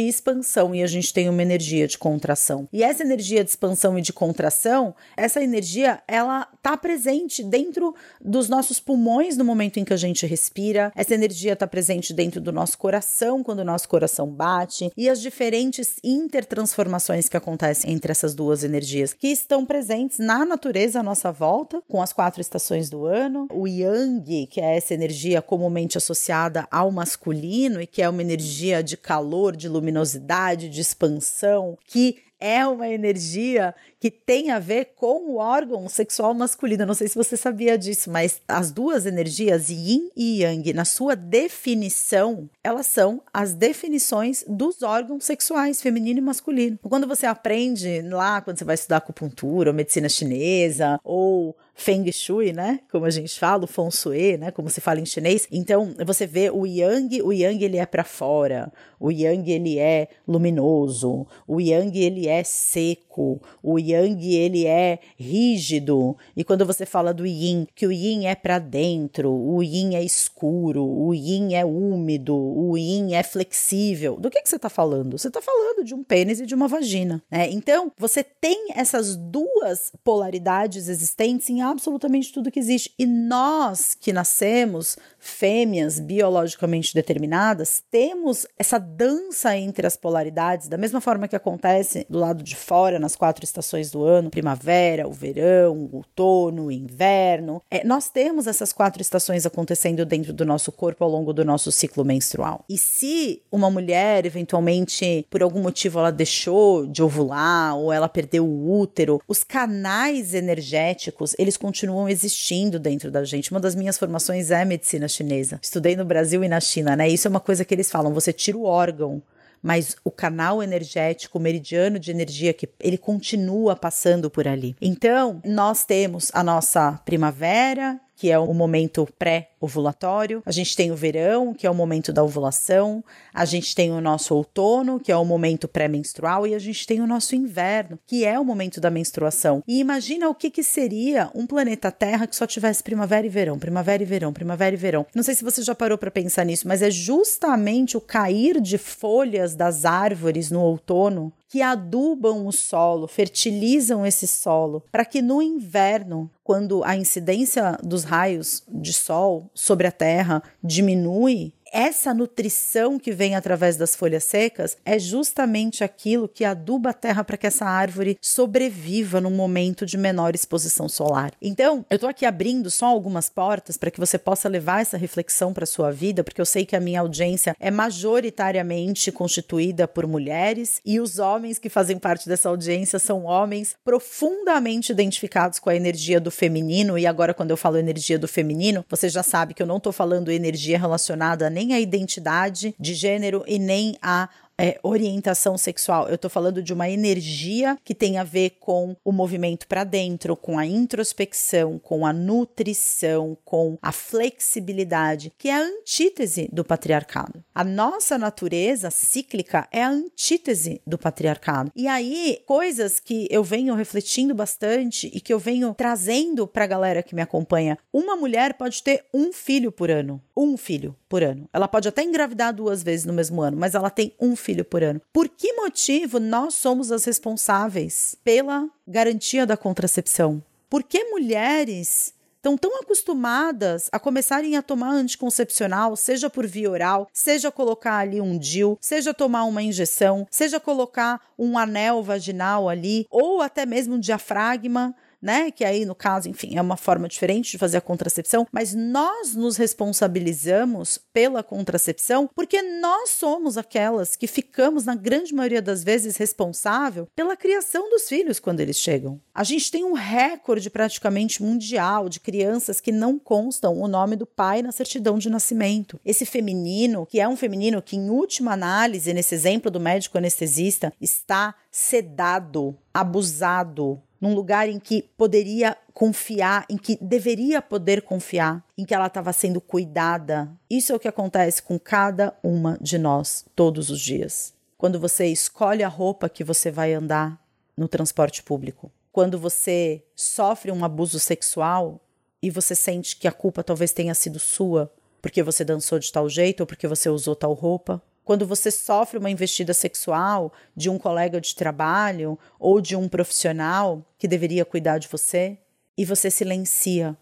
expansão 0.00 0.74
e 0.74 0.82
a 0.82 0.86
gente 0.86 1.12
tem 1.12 1.28
uma 1.28 1.42
energia 1.42 1.86
de 1.86 1.98
contração. 1.98 2.68
E 2.72 2.82
essa 2.82 3.02
energia 3.02 3.44
de 3.44 3.50
expansão 3.50 3.87
e 3.96 4.02
de 4.02 4.12
contração, 4.12 4.94
essa 5.16 5.40
energia, 5.40 6.02
ela 6.08 6.48
tá 6.60 6.76
presente 6.76 7.44
dentro 7.44 7.94
dos 8.20 8.48
nossos 8.48 8.80
pulmões 8.80 9.36
no 9.36 9.44
momento 9.44 9.78
em 9.78 9.84
que 9.84 9.92
a 9.92 9.96
gente 9.96 10.26
respira. 10.26 10.92
Essa 10.96 11.14
energia 11.14 11.52
está 11.52 11.66
presente 11.66 12.12
dentro 12.12 12.40
do 12.40 12.50
nosso 12.50 12.76
coração 12.76 13.44
quando 13.44 13.60
o 13.60 13.64
nosso 13.64 13.88
coração 13.88 14.26
bate 14.26 14.90
e 14.96 15.08
as 15.08 15.20
diferentes 15.20 15.96
intertransformações 16.02 17.28
que 17.28 17.36
acontecem 17.36 17.92
entre 17.92 18.10
essas 18.10 18.34
duas 18.34 18.64
energias 18.64 19.12
que 19.12 19.28
estão 19.28 19.64
presentes 19.64 20.18
na 20.18 20.44
natureza 20.44 21.00
à 21.00 21.02
nossa 21.02 21.30
volta, 21.30 21.80
com 21.88 22.02
as 22.02 22.12
quatro 22.12 22.40
estações 22.40 22.90
do 22.90 23.06
ano. 23.06 23.46
O 23.52 23.68
yang, 23.68 24.46
que 24.46 24.60
é 24.60 24.76
essa 24.76 24.94
energia 24.94 25.40
comumente 25.40 25.96
associada 25.96 26.66
ao 26.70 26.90
masculino 26.90 27.80
e 27.80 27.86
que 27.86 28.02
é 28.02 28.08
uma 28.08 28.22
energia 28.22 28.82
de 28.82 28.96
calor, 28.96 29.56
de 29.56 29.68
luminosidade, 29.68 30.68
de 30.68 30.80
expansão, 30.80 31.78
que 31.86 32.27
é 32.40 32.66
uma 32.66 32.88
energia 32.88 33.74
que 34.00 34.10
tem 34.10 34.50
a 34.50 34.58
ver 34.58 34.92
com 34.96 35.30
o 35.30 35.36
órgão 35.36 35.88
sexual 35.88 36.32
masculino. 36.34 36.86
Não 36.86 36.94
sei 36.94 37.08
se 37.08 37.16
você 37.16 37.36
sabia 37.36 37.76
disso, 37.76 38.10
mas 38.10 38.40
as 38.46 38.70
duas 38.70 39.06
energias, 39.06 39.68
yin 39.70 40.10
e 40.16 40.42
yang, 40.42 40.72
na 40.72 40.84
sua 40.84 41.16
definição, 41.16 42.48
elas 42.62 42.86
são 42.86 43.22
as 43.32 43.54
definições 43.54 44.44
dos 44.46 44.82
órgãos 44.82 45.24
sexuais, 45.24 45.82
feminino 45.82 46.18
e 46.18 46.22
masculino. 46.22 46.78
Quando 46.82 47.06
você 47.06 47.26
aprende 47.26 48.02
lá, 48.02 48.40
quando 48.40 48.58
você 48.58 48.64
vai 48.64 48.74
estudar 48.74 48.98
acupuntura 48.98 49.70
ou 49.70 49.74
medicina 49.74 50.08
chinesa 50.08 51.00
ou 51.02 51.56
Feng 51.78 52.10
Shui, 52.10 52.52
né? 52.52 52.80
Como 52.90 53.04
a 53.04 53.10
gente 53.10 53.38
fala, 53.38 53.64
o 53.64 53.66
Feng 53.68 53.90
Shui, 53.90 54.36
né? 54.36 54.50
Como 54.50 54.68
se 54.68 54.80
fala 54.80 54.98
em 54.98 55.06
chinês. 55.06 55.46
Então, 55.50 55.94
você 56.04 56.26
vê 56.26 56.50
o 56.50 56.66
Yang, 56.66 57.22
o 57.22 57.32
Yang 57.32 57.64
ele 57.64 57.76
é 57.78 57.86
para 57.86 58.02
fora, 58.02 58.72
o 58.98 59.12
Yang 59.12 59.52
ele 59.52 59.78
é 59.78 60.08
luminoso, 60.26 61.26
o 61.46 61.60
Yang 61.60 61.98
ele 62.00 62.28
é 62.28 62.42
seco, 62.42 63.40
o 63.62 63.78
yang 63.78 64.34
ele 64.34 64.66
é 64.66 64.98
rígido 65.16 66.16
e 66.36 66.44
quando 66.44 66.64
você 66.64 66.86
fala 66.86 67.12
do 67.12 67.26
yin, 67.26 67.66
que 67.74 67.86
o 67.86 67.92
yin 67.92 68.26
é 68.26 68.34
para 68.34 68.58
dentro, 68.58 69.30
o 69.30 69.62
yin 69.62 69.94
é 69.94 70.02
escuro, 70.02 70.84
o 70.84 71.12
yin 71.12 71.54
é 71.54 71.64
úmido, 71.64 72.36
o 72.36 72.76
yin 72.76 73.14
é 73.14 73.22
flexível. 73.22 74.16
Do 74.16 74.30
que, 74.30 74.40
que 74.40 74.48
você 74.48 74.56
está 74.56 74.68
falando? 74.68 75.18
Você 75.18 75.28
está 75.28 75.42
falando 75.42 75.84
de 75.84 75.94
um 75.94 76.04
pênis 76.04 76.40
e 76.40 76.46
de 76.46 76.54
uma 76.54 76.68
vagina. 76.68 77.22
Né? 77.30 77.50
Então, 77.50 77.92
você 77.96 78.22
tem 78.22 78.68
essas 78.74 79.16
duas 79.16 79.92
polaridades 80.04 80.88
existentes 80.88 81.50
em 81.50 81.60
absolutamente 81.70 82.32
tudo 82.32 82.50
que 82.50 82.58
existe. 82.58 82.92
E 82.98 83.06
nós 83.06 83.94
que 83.94 84.12
nascemos 84.12 84.96
fêmeas 85.18 86.00
biologicamente 86.00 86.94
determinadas, 86.94 87.82
temos 87.90 88.46
essa 88.58 88.78
dança 88.78 89.56
entre 89.56 89.86
as 89.86 89.96
polaridades, 89.96 90.68
da 90.68 90.78
mesma 90.78 91.00
forma 91.00 91.28
que 91.28 91.36
acontece 91.36 92.06
do 92.08 92.18
lado 92.18 92.42
de 92.42 92.56
fora, 92.56 92.98
nas 92.98 93.16
quatro 93.16 93.44
estações 93.44 93.90
do 93.90 94.04
ano: 94.04 94.30
primavera, 94.30 95.06
o 95.06 95.12
verão, 95.12 95.76
o 95.76 95.96
outono, 95.96 96.66
o 96.66 96.72
inverno. 96.72 97.62
É, 97.70 97.84
nós 97.84 98.08
temos 98.08 98.46
essas 98.46 98.72
quatro 98.72 99.02
estações 99.02 99.44
acontecendo 99.44 100.06
dentro 100.06 100.32
do 100.32 100.44
nosso 100.44 100.72
corpo 100.72 101.04
ao 101.04 101.10
longo 101.10 101.32
do 101.32 101.44
nosso 101.44 101.70
ciclo 101.70 102.04
menstrual. 102.04 102.64
E 102.68 102.78
se 102.78 103.42
uma 103.50 103.70
mulher, 103.70 104.24
eventualmente, 104.24 105.26
por 105.28 105.42
algum 105.42 105.60
motivo, 105.60 105.98
ela 105.98 106.10
deixou 106.10 106.86
de 106.86 107.02
ovular 107.02 107.76
ou 107.76 107.92
ela 107.92 108.08
perdeu 108.08 108.46
o 108.46 108.80
útero, 108.80 109.20
os 109.28 109.44
canais 109.44 110.34
energéticos, 110.34 111.34
eles 111.38 111.56
continuam 111.58 112.08
existindo 112.08 112.78
dentro 112.78 113.10
da 113.10 113.24
gente. 113.24 113.50
Uma 113.50 113.60
das 113.60 113.74
minhas 113.74 113.98
formações 113.98 114.50
é 114.50 114.64
medicina 114.64 115.08
chinesa. 115.08 115.58
Estudei 115.62 115.96
no 115.96 116.04
Brasil 116.04 116.42
e 116.42 116.48
na 116.48 116.60
China, 116.60 116.96
né? 116.96 117.08
Isso 117.08 117.28
é 117.28 117.30
uma 117.30 117.40
coisa 117.40 117.64
que 117.64 117.74
eles 117.74 117.90
falam, 117.90 118.14
você 118.14 118.32
tira 118.32 118.56
o 118.56 118.64
órgão, 118.64 119.22
mas 119.62 119.96
o 120.04 120.10
canal 120.10 120.62
energético, 120.62 121.38
o 121.38 121.40
meridiano 121.40 121.98
de 121.98 122.10
energia 122.10 122.54
que 122.54 122.68
ele 122.80 122.96
continua 122.96 123.74
passando 123.74 124.30
por 124.30 124.46
ali. 124.46 124.76
Então, 124.80 125.40
nós 125.44 125.84
temos 125.84 126.30
a 126.32 126.42
nossa 126.42 126.92
primavera, 127.04 128.00
que 128.18 128.32
é 128.32 128.38
o 128.38 128.52
momento 128.52 129.08
pré-ovulatório. 129.16 130.42
A 130.44 130.50
gente 130.50 130.76
tem 130.76 130.90
o 130.90 130.96
verão, 130.96 131.54
que 131.54 131.64
é 131.64 131.70
o 131.70 131.74
momento 131.74 132.12
da 132.12 132.24
ovulação. 132.24 133.02
A 133.32 133.44
gente 133.44 133.76
tem 133.76 133.92
o 133.92 134.00
nosso 134.00 134.34
outono, 134.34 134.98
que 134.98 135.12
é 135.12 135.16
o 135.16 135.24
momento 135.24 135.68
pré-menstrual. 135.68 136.44
E 136.44 136.52
a 136.52 136.58
gente 136.58 136.84
tem 136.84 137.00
o 137.00 137.06
nosso 137.06 137.36
inverno, 137.36 137.96
que 138.04 138.24
é 138.24 138.36
o 138.36 138.44
momento 138.44 138.80
da 138.80 138.90
menstruação. 138.90 139.62
E 139.68 139.78
imagina 139.78 140.28
o 140.28 140.34
que, 140.34 140.50
que 140.50 140.64
seria 140.64 141.30
um 141.32 141.46
planeta 141.46 141.92
Terra 141.92 142.26
que 142.26 142.34
só 142.34 142.44
tivesse 142.44 142.82
primavera 142.82 143.24
e 143.24 143.30
verão, 143.30 143.56
primavera 143.56 144.02
e 144.02 144.06
verão, 144.06 144.32
primavera 144.32 144.74
e 144.74 144.78
verão. 144.78 145.06
Não 145.14 145.22
sei 145.22 145.36
se 145.36 145.44
você 145.44 145.62
já 145.62 145.74
parou 145.74 145.96
para 145.96 146.10
pensar 146.10 146.44
nisso, 146.44 146.66
mas 146.66 146.82
é 146.82 146.90
justamente 146.90 147.96
o 147.96 148.00
cair 148.00 148.60
de 148.60 148.78
folhas 148.78 149.54
das 149.54 149.84
árvores 149.84 150.50
no 150.50 150.60
outono 150.60 151.32
que 151.48 151.62
adubam 151.62 152.46
o 152.46 152.52
solo, 152.52 153.08
fertilizam 153.08 154.04
esse 154.04 154.26
solo, 154.26 154.84
para 154.92 155.04
que 155.04 155.22
no 155.22 155.40
inverno, 155.40 156.30
quando 156.44 156.84
a 156.84 156.94
incidência 156.96 157.78
dos 157.82 158.04
raios 158.04 158.62
de 158.68 158.92
sol 158.92 159.50
sobre 159.54 159.86
a 159.86 159.92
terra 159.92 160.42
diminui, 160.62 161.54
essa 161.72 162.14
nutrição 162.14 162.98
que 162.98 163.12
vem 163.12 163.34
através 163.34 163.76
das 163.76 163.94
folhas 163.94 164.24
secas 164.24 164.76
é 164.84 164.98
justamente 164.98 165.84
aquilo 165.84 166.28
que 166.28 166.44
aduba 166.44 166.90
a 166.90 166.94
terra 166.94 167.24
para 167.24 167.36
que 167.36 167.46
essa 167.46 167.64
árvore 167.64 168.18
sobreviva 168.20 169.20
num 169.20 169.30
momento 169.30 169.84
de 169.86 169.96
menor 169.96 170.34
exposição 170.34 170.88
solar. 170.88 171.32
Então, 171.40 171.84
eu 171.90 171.96
estou 171.96 172.08
aqui 172.08 172.24
abrindo 172.24 172.70
só 172.70 172.86
algumas 172.86 173.28
portas 173.28 173.76
para 173.76 173.90
que 173.90 174.00
você 174.00 174.18
possa 174.18 174.48
levar 174.48 174.80
essa 174.80 174.96
reflexão 174.96 175.52
para 175.52 175.66
sua 175.66 175.90
vida, 175.90 176.24
porque 176.24 176.40
eu 176.40 176.46
sei 176.46 176.64
que 176.64 176.76
a 176.76 176.80
minha 176.80 177.00
audiência 177.00 177.54
é 177.60 177.70
majoritariamente 177.70 179.12
constituída 179.12 179.86
por 179.86 180.06
mulheres 180.06 180.80
e 180.84 181.00
os 181.00 181.18
homens 181.18 181.58
que 181.58 181.68
fazem 181.68 181.98
parte 181.98 182.28
dessa 182.28 182.48
audiência 182.48 182.98
são 182.98 183.24
homens 183.24 183.76
profundamente 183.84 184.92
identificados 184.92 185.58
com 185.58 185.70
a 185.70 185.76
energia 185.76 186.20
do 186.20 186.30
feminino. 186.30 186.98
E 186.98 187.06
agora, 187.06 187.34
quando 187.34 187.50
eu 187.50 187.56
falo 187.56 187.76
energia 187.76 188.18
do 188.18 188.28
feminino, 188.28 188.84
você 188.88 189.08
já 189.08 189.22
sabe 189.22 189.54
que 189.54 189.62
eu 189.62 189.66
não 189.66 189.78
estou 189.78 189.92
falando 189.92 190.30
energia 190.30 190.78
relacionada 190.78 191.50
nem 191.58 191.74
a 191.74 191.80
identidade 191.80 192.72
de 192.78 192.94
gênero 192.94 193.42
e 193.44 193.58
nem 193.58 193.98
a 194.00 194.28
é, 194.58 194.78
orientação 194.82 195.56
sexual. 195.56 196.08
Eu 196.08 196.16
estou 196.16 196.30
falando 196.30 196.60
de 196.60 196.72
uma 196.72 196.90
energia 196.90 197.78
que 197.84 197.94
tem 197.94 198.18
a 198.18 198.24
ver 198.24 198.56
com 198.58 198.96
o 199.04 199.12
movimento 199.12 199.66
para 199.68 199.84
dentro, 199.84 200.36
com 200.36 200.58
a 200.58 200.66
introspecção, 200.66 201.78
com 201.78 202.04
a 202.04 202.12
nutrição, 202.12 203.38
com 203.44 203.78
a 203.80 203.92
flexibilidade, 203.92 205.32
que 205.38 205.48
é 205.48 205.54
a 205.54 205.62
antítese 205.62 206.48
do 206.52 206.64
patriarcado. 206.64 207.42
A 207.54 207.62
nossa 207.62 208.18
natureza 208.18 208.90
cíclica 208.90 209.68
é 209.70 209.82
a 209.82 209.90
antítese 209.90 210.80
do 210.86 210.98
patriarcado. 210.98 211.70
E 211.76 211.86
aí, 211.86 212.42
coisas 212.46 212.98
que 212.98 213.28
eu 213.30 213.44
venho 213.44 213.74
refletindo 213.74 214.34
bastante 214.34 215.10
e 215.14 215.20
que 215.20 215.32
eu 215.32 215.38
venho 215.38 215.74
trazendo 215.74 216.46
para 216.46 216.64
a 216.64 216.68
galera 216.68 217.02
que 217.02 217.14
me 217.14 217.22
acompanha. 217.22 217.78
Uma 217.92 218.16
mulher 218.16 218.54
pode 218.54 218.82
ter 218.82 219.04
um 219.14 219.32
filho 219.32 219.70
por 219.70 219.90
ano. 219.90 220.20
Um 220.36 220.56
filho 220.56 220.96
por 221.08 221.22
ano. 221.22 221.48
Ela 221.52 221.68
pode 221.68 221.88
até 221.88 222.02
engravidar 222.02 222.52
duas 222.52 222.82
vezes 222.82 223.04
no 223.04 223.12
mesmo 223.12 223.40
ano, 223.40 223.56
mas 223.56 223.74
ela 223.74 223.90
tem 223.90 224.14
um 224.20 224.36
filho 224.36 224.47
por 224.64 224.82
ano. 224.82 225.00
Por 225.12 225.28
que 225.28 225.52
motivo 225.52 226.18
nós 226.18 226.54
somos 226.54 226.90
as 226.92 227.04
responsáveis 227.04 228.16
pela 228.24 228.68
garantia 228.86 229.46
da 229.46 229.56
contracepção? 229.56 230.42
Por 230.68 230.82
que 230.82 231.04
mulheres 231.04 232.14
estão 232.36 232.56
tão 232.56 232.80
acostumadas 232.80 233.88
a 233.92 233.98
começarem 233.98 234.56
a 234.56 234.62
tomar 234.62 234.90
anticoncepcional, 234.90 235.96
seja 235.96 236.30
por 236.30 236.46
via 236.46 236.70
oral, 236.70 237.08
seja 237.12 237.50
colocar 237.50 237.96
ali 237.96 238.20
um 238.20 238.38
DIL, 238.38 238.78
seja 238.80 239.12
tomar 239.12 239.44
uma 239.44 239.62
injeção, 239.62 240.26
seja 240.30 240.58
colocar 240.58 241.20
um 241.38 241.58
anel 241.58 242.02
vaginal 242.02 242.68
ali, 242.68 243.06
ou 243.10 243.42
até 243.42 243.66
mesmo 243.66 243.96
um 243.96 244.00
diafragma 244.00 244.94
né? 245.20 245.50
Que 245.50 245.64
aí, 245.64 245.84
no 245.84 245.94
caso, 245.94 246.28
enfim, 246.28 246.56
é 246.56 246.62
uma 246.62 246.76
forma 246.76 247.08
diferente 247.08 247.50
de 247.50 247.58
fazer 247.58 247.76
a 247.76 247.82
contracepção, 247.82 248.46
mas 248.52 248.74
nós 248.74 249.34
nos 249.34 249.56
responsabilizamos 249.56 250.98
pela 251.12 251.42
contracepção 251.42 252.28
porque 252.34 252.62
nós 252.62 253.10
somos 253.10 253.58
aquelas 253.58 254.16
que 254.16 254.26
ficamos, 254.26 254.84
na 254.84 254.94
grande 254.94 255.34
maioria 255.34 255.62
das 255.62 255.82
vezes, 255.82 256.16
responsável 256.16 257.08
pela 257.14 257.36
criação 257.36 257.90
dos 257.90 258.08
filhos 258.08 258.38
quando 258.38 258.60
eles 258.60 258.76
chegam. 258.76 259.20
A 259.34 259.44
gente 259.44 259.70
tem 259.70 259.84
um 259.84 259.92
recorde 259.92 260.70
praticamente 260.70 261.42
mundial 261.42 262.08
de 262.08 262.20
crianças 262.20 262.80
que 262.80 262.92
não 262.92 263.18
constam 263.18 263.78
o 263.78 263.88
nome 263.88 264.16
do 264.16 264.26
pai 264.26 264.62
na 264.62 264.72
certidão 264.72 265.18
de 265.18 265.30
nascimento. 265.30 266.00
Esse 266.04 266.24
feminino, 266.24 267.06
que 267.06 267.20
é 267.20 267.28
um 267.28 267.36
feminino 267.36 267.82
que, 267.82 267.96
em 267.96 268.10
última 268.10 268.52
análise, 268.52 269.12
nesse 269.12 269.34
exemplo 269.34 269.70
do 269.70 269.80
médico 269.80 270.18
anestesista, 270.18 270.92
está 271.00 271.54
sedado, 271.70 272.76
abusado, 272.92 274.02
num 274.20 274.34
lugar 274.34 274.68
em 274.68 274.78
que 274.78 275.02
poderia 275.16 275.76
confiar, 275.94 276.64
em 276.68 276.76
que 276.76 276.98
deveria 277.00 277.62
poder 277.62 278.02
confiar, 278.02 278.64
em 278.76 278.84
que 278.84 278.94
ela 278.94 279.06
estava 279.06 279.32
sendo 279.32 279.60
cuidada. 279.60 280.50
Isso 280.68 280.92
é 280.92 280.96
o 280.96 281.00
que 281.00 281.08
acontece 281.08 281.62
com 281.62 281.78
cada 281.78 282.36
uma 282.42 282.78
de 282.80 282.98
nós 282.98 283.44
todos 283.54 283.90
os 283.90 284.00
dias. 284.00 284.54
Quando 284.76 285.00
você 285.00 285.26
escolhe 285.26 285.82
a 285.82 285.88
roupa 285.88 286.28
que 286.28 286.44
você 286.44 286.70
vai 286.70 286.92
andar 286.92 287.40
no 287.76 287.88
transporte 287.88 288.42
público, 288.42 288.92
quando 289.10 289.38
você 289.38 290.02
sofre 290.14 290.70
um 290.70 290.84
abuso 290.84 291.18
sexual 291.18 292.00
e 292.40 292.50
você 292.50 292.74
sente 292.74 293.16
que 293.16 293.26
a 293.26 293.32
culpa 293.32 293.64
talvez 293.64 293.92
tenha 293.92 294.14
sido 294.14 294.38
sua, 294.38 294.92
porque 295.20 295.42
você 295.42 295.64
dançou 295.64 295.98
de 295.98 296.12
tal 296.12 296.28
jeito 296.28 296.60
ou 296.60 296.66
porque 296.66 296.86
você 296.86 297.08
usou 297.08 297.34
tal 297.34 297.52
roupa, 297.52 298.00
quando 298.28 298.46
você 298.46 298.70
sofre 298.70 299.16
uma 299.16 299.30
investida 299.30 299.72
sexual 299.72 300.52
de 300.76 300.90
um 300.90 300.98
colega 300.98 301.40
de 301.40 301.54
trabalho 301.54 302.38
ou 302.60 302.78
de 302.78 302.94
um 302.94 303.08
profissional 303.08 304.04
que 304.18 304.28
deveria 304.28 304.66
cuidar 304.66 304.98
de 304.98 305.08
você 305.08 305.56
e 305.96 306.04
você 306.04 306.30
silencia 306.30 307.16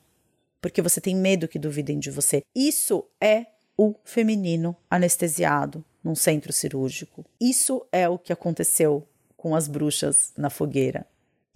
porque 0.61 0.83
você 0.83 1.01
tem 1.01 1.15
medo 1.15 1.47
que 1.47 1.61
duvidem 1.61 2.01
de 2.01 2.11
você. 2.11 2.43
Isso 2.53 3.05
é 3.21 3.47
o 3.79 3.95
feminino 4.03 4.77
anestesiado 4.91 5.85
num 6.03 6.17
centro 6.17 6.53
cirúrgico. 6.53 7.25
Isso 7.41 7.87
é 7.93 8.09
o 8.09 8.19
que 8.19 8.33
aconteceu 8.33 9.07
com 9.37 9.55
as 9.55 9.69
bruxas 9.69 10.33
na 10.37 10.51
fogueira. 10.51 11.07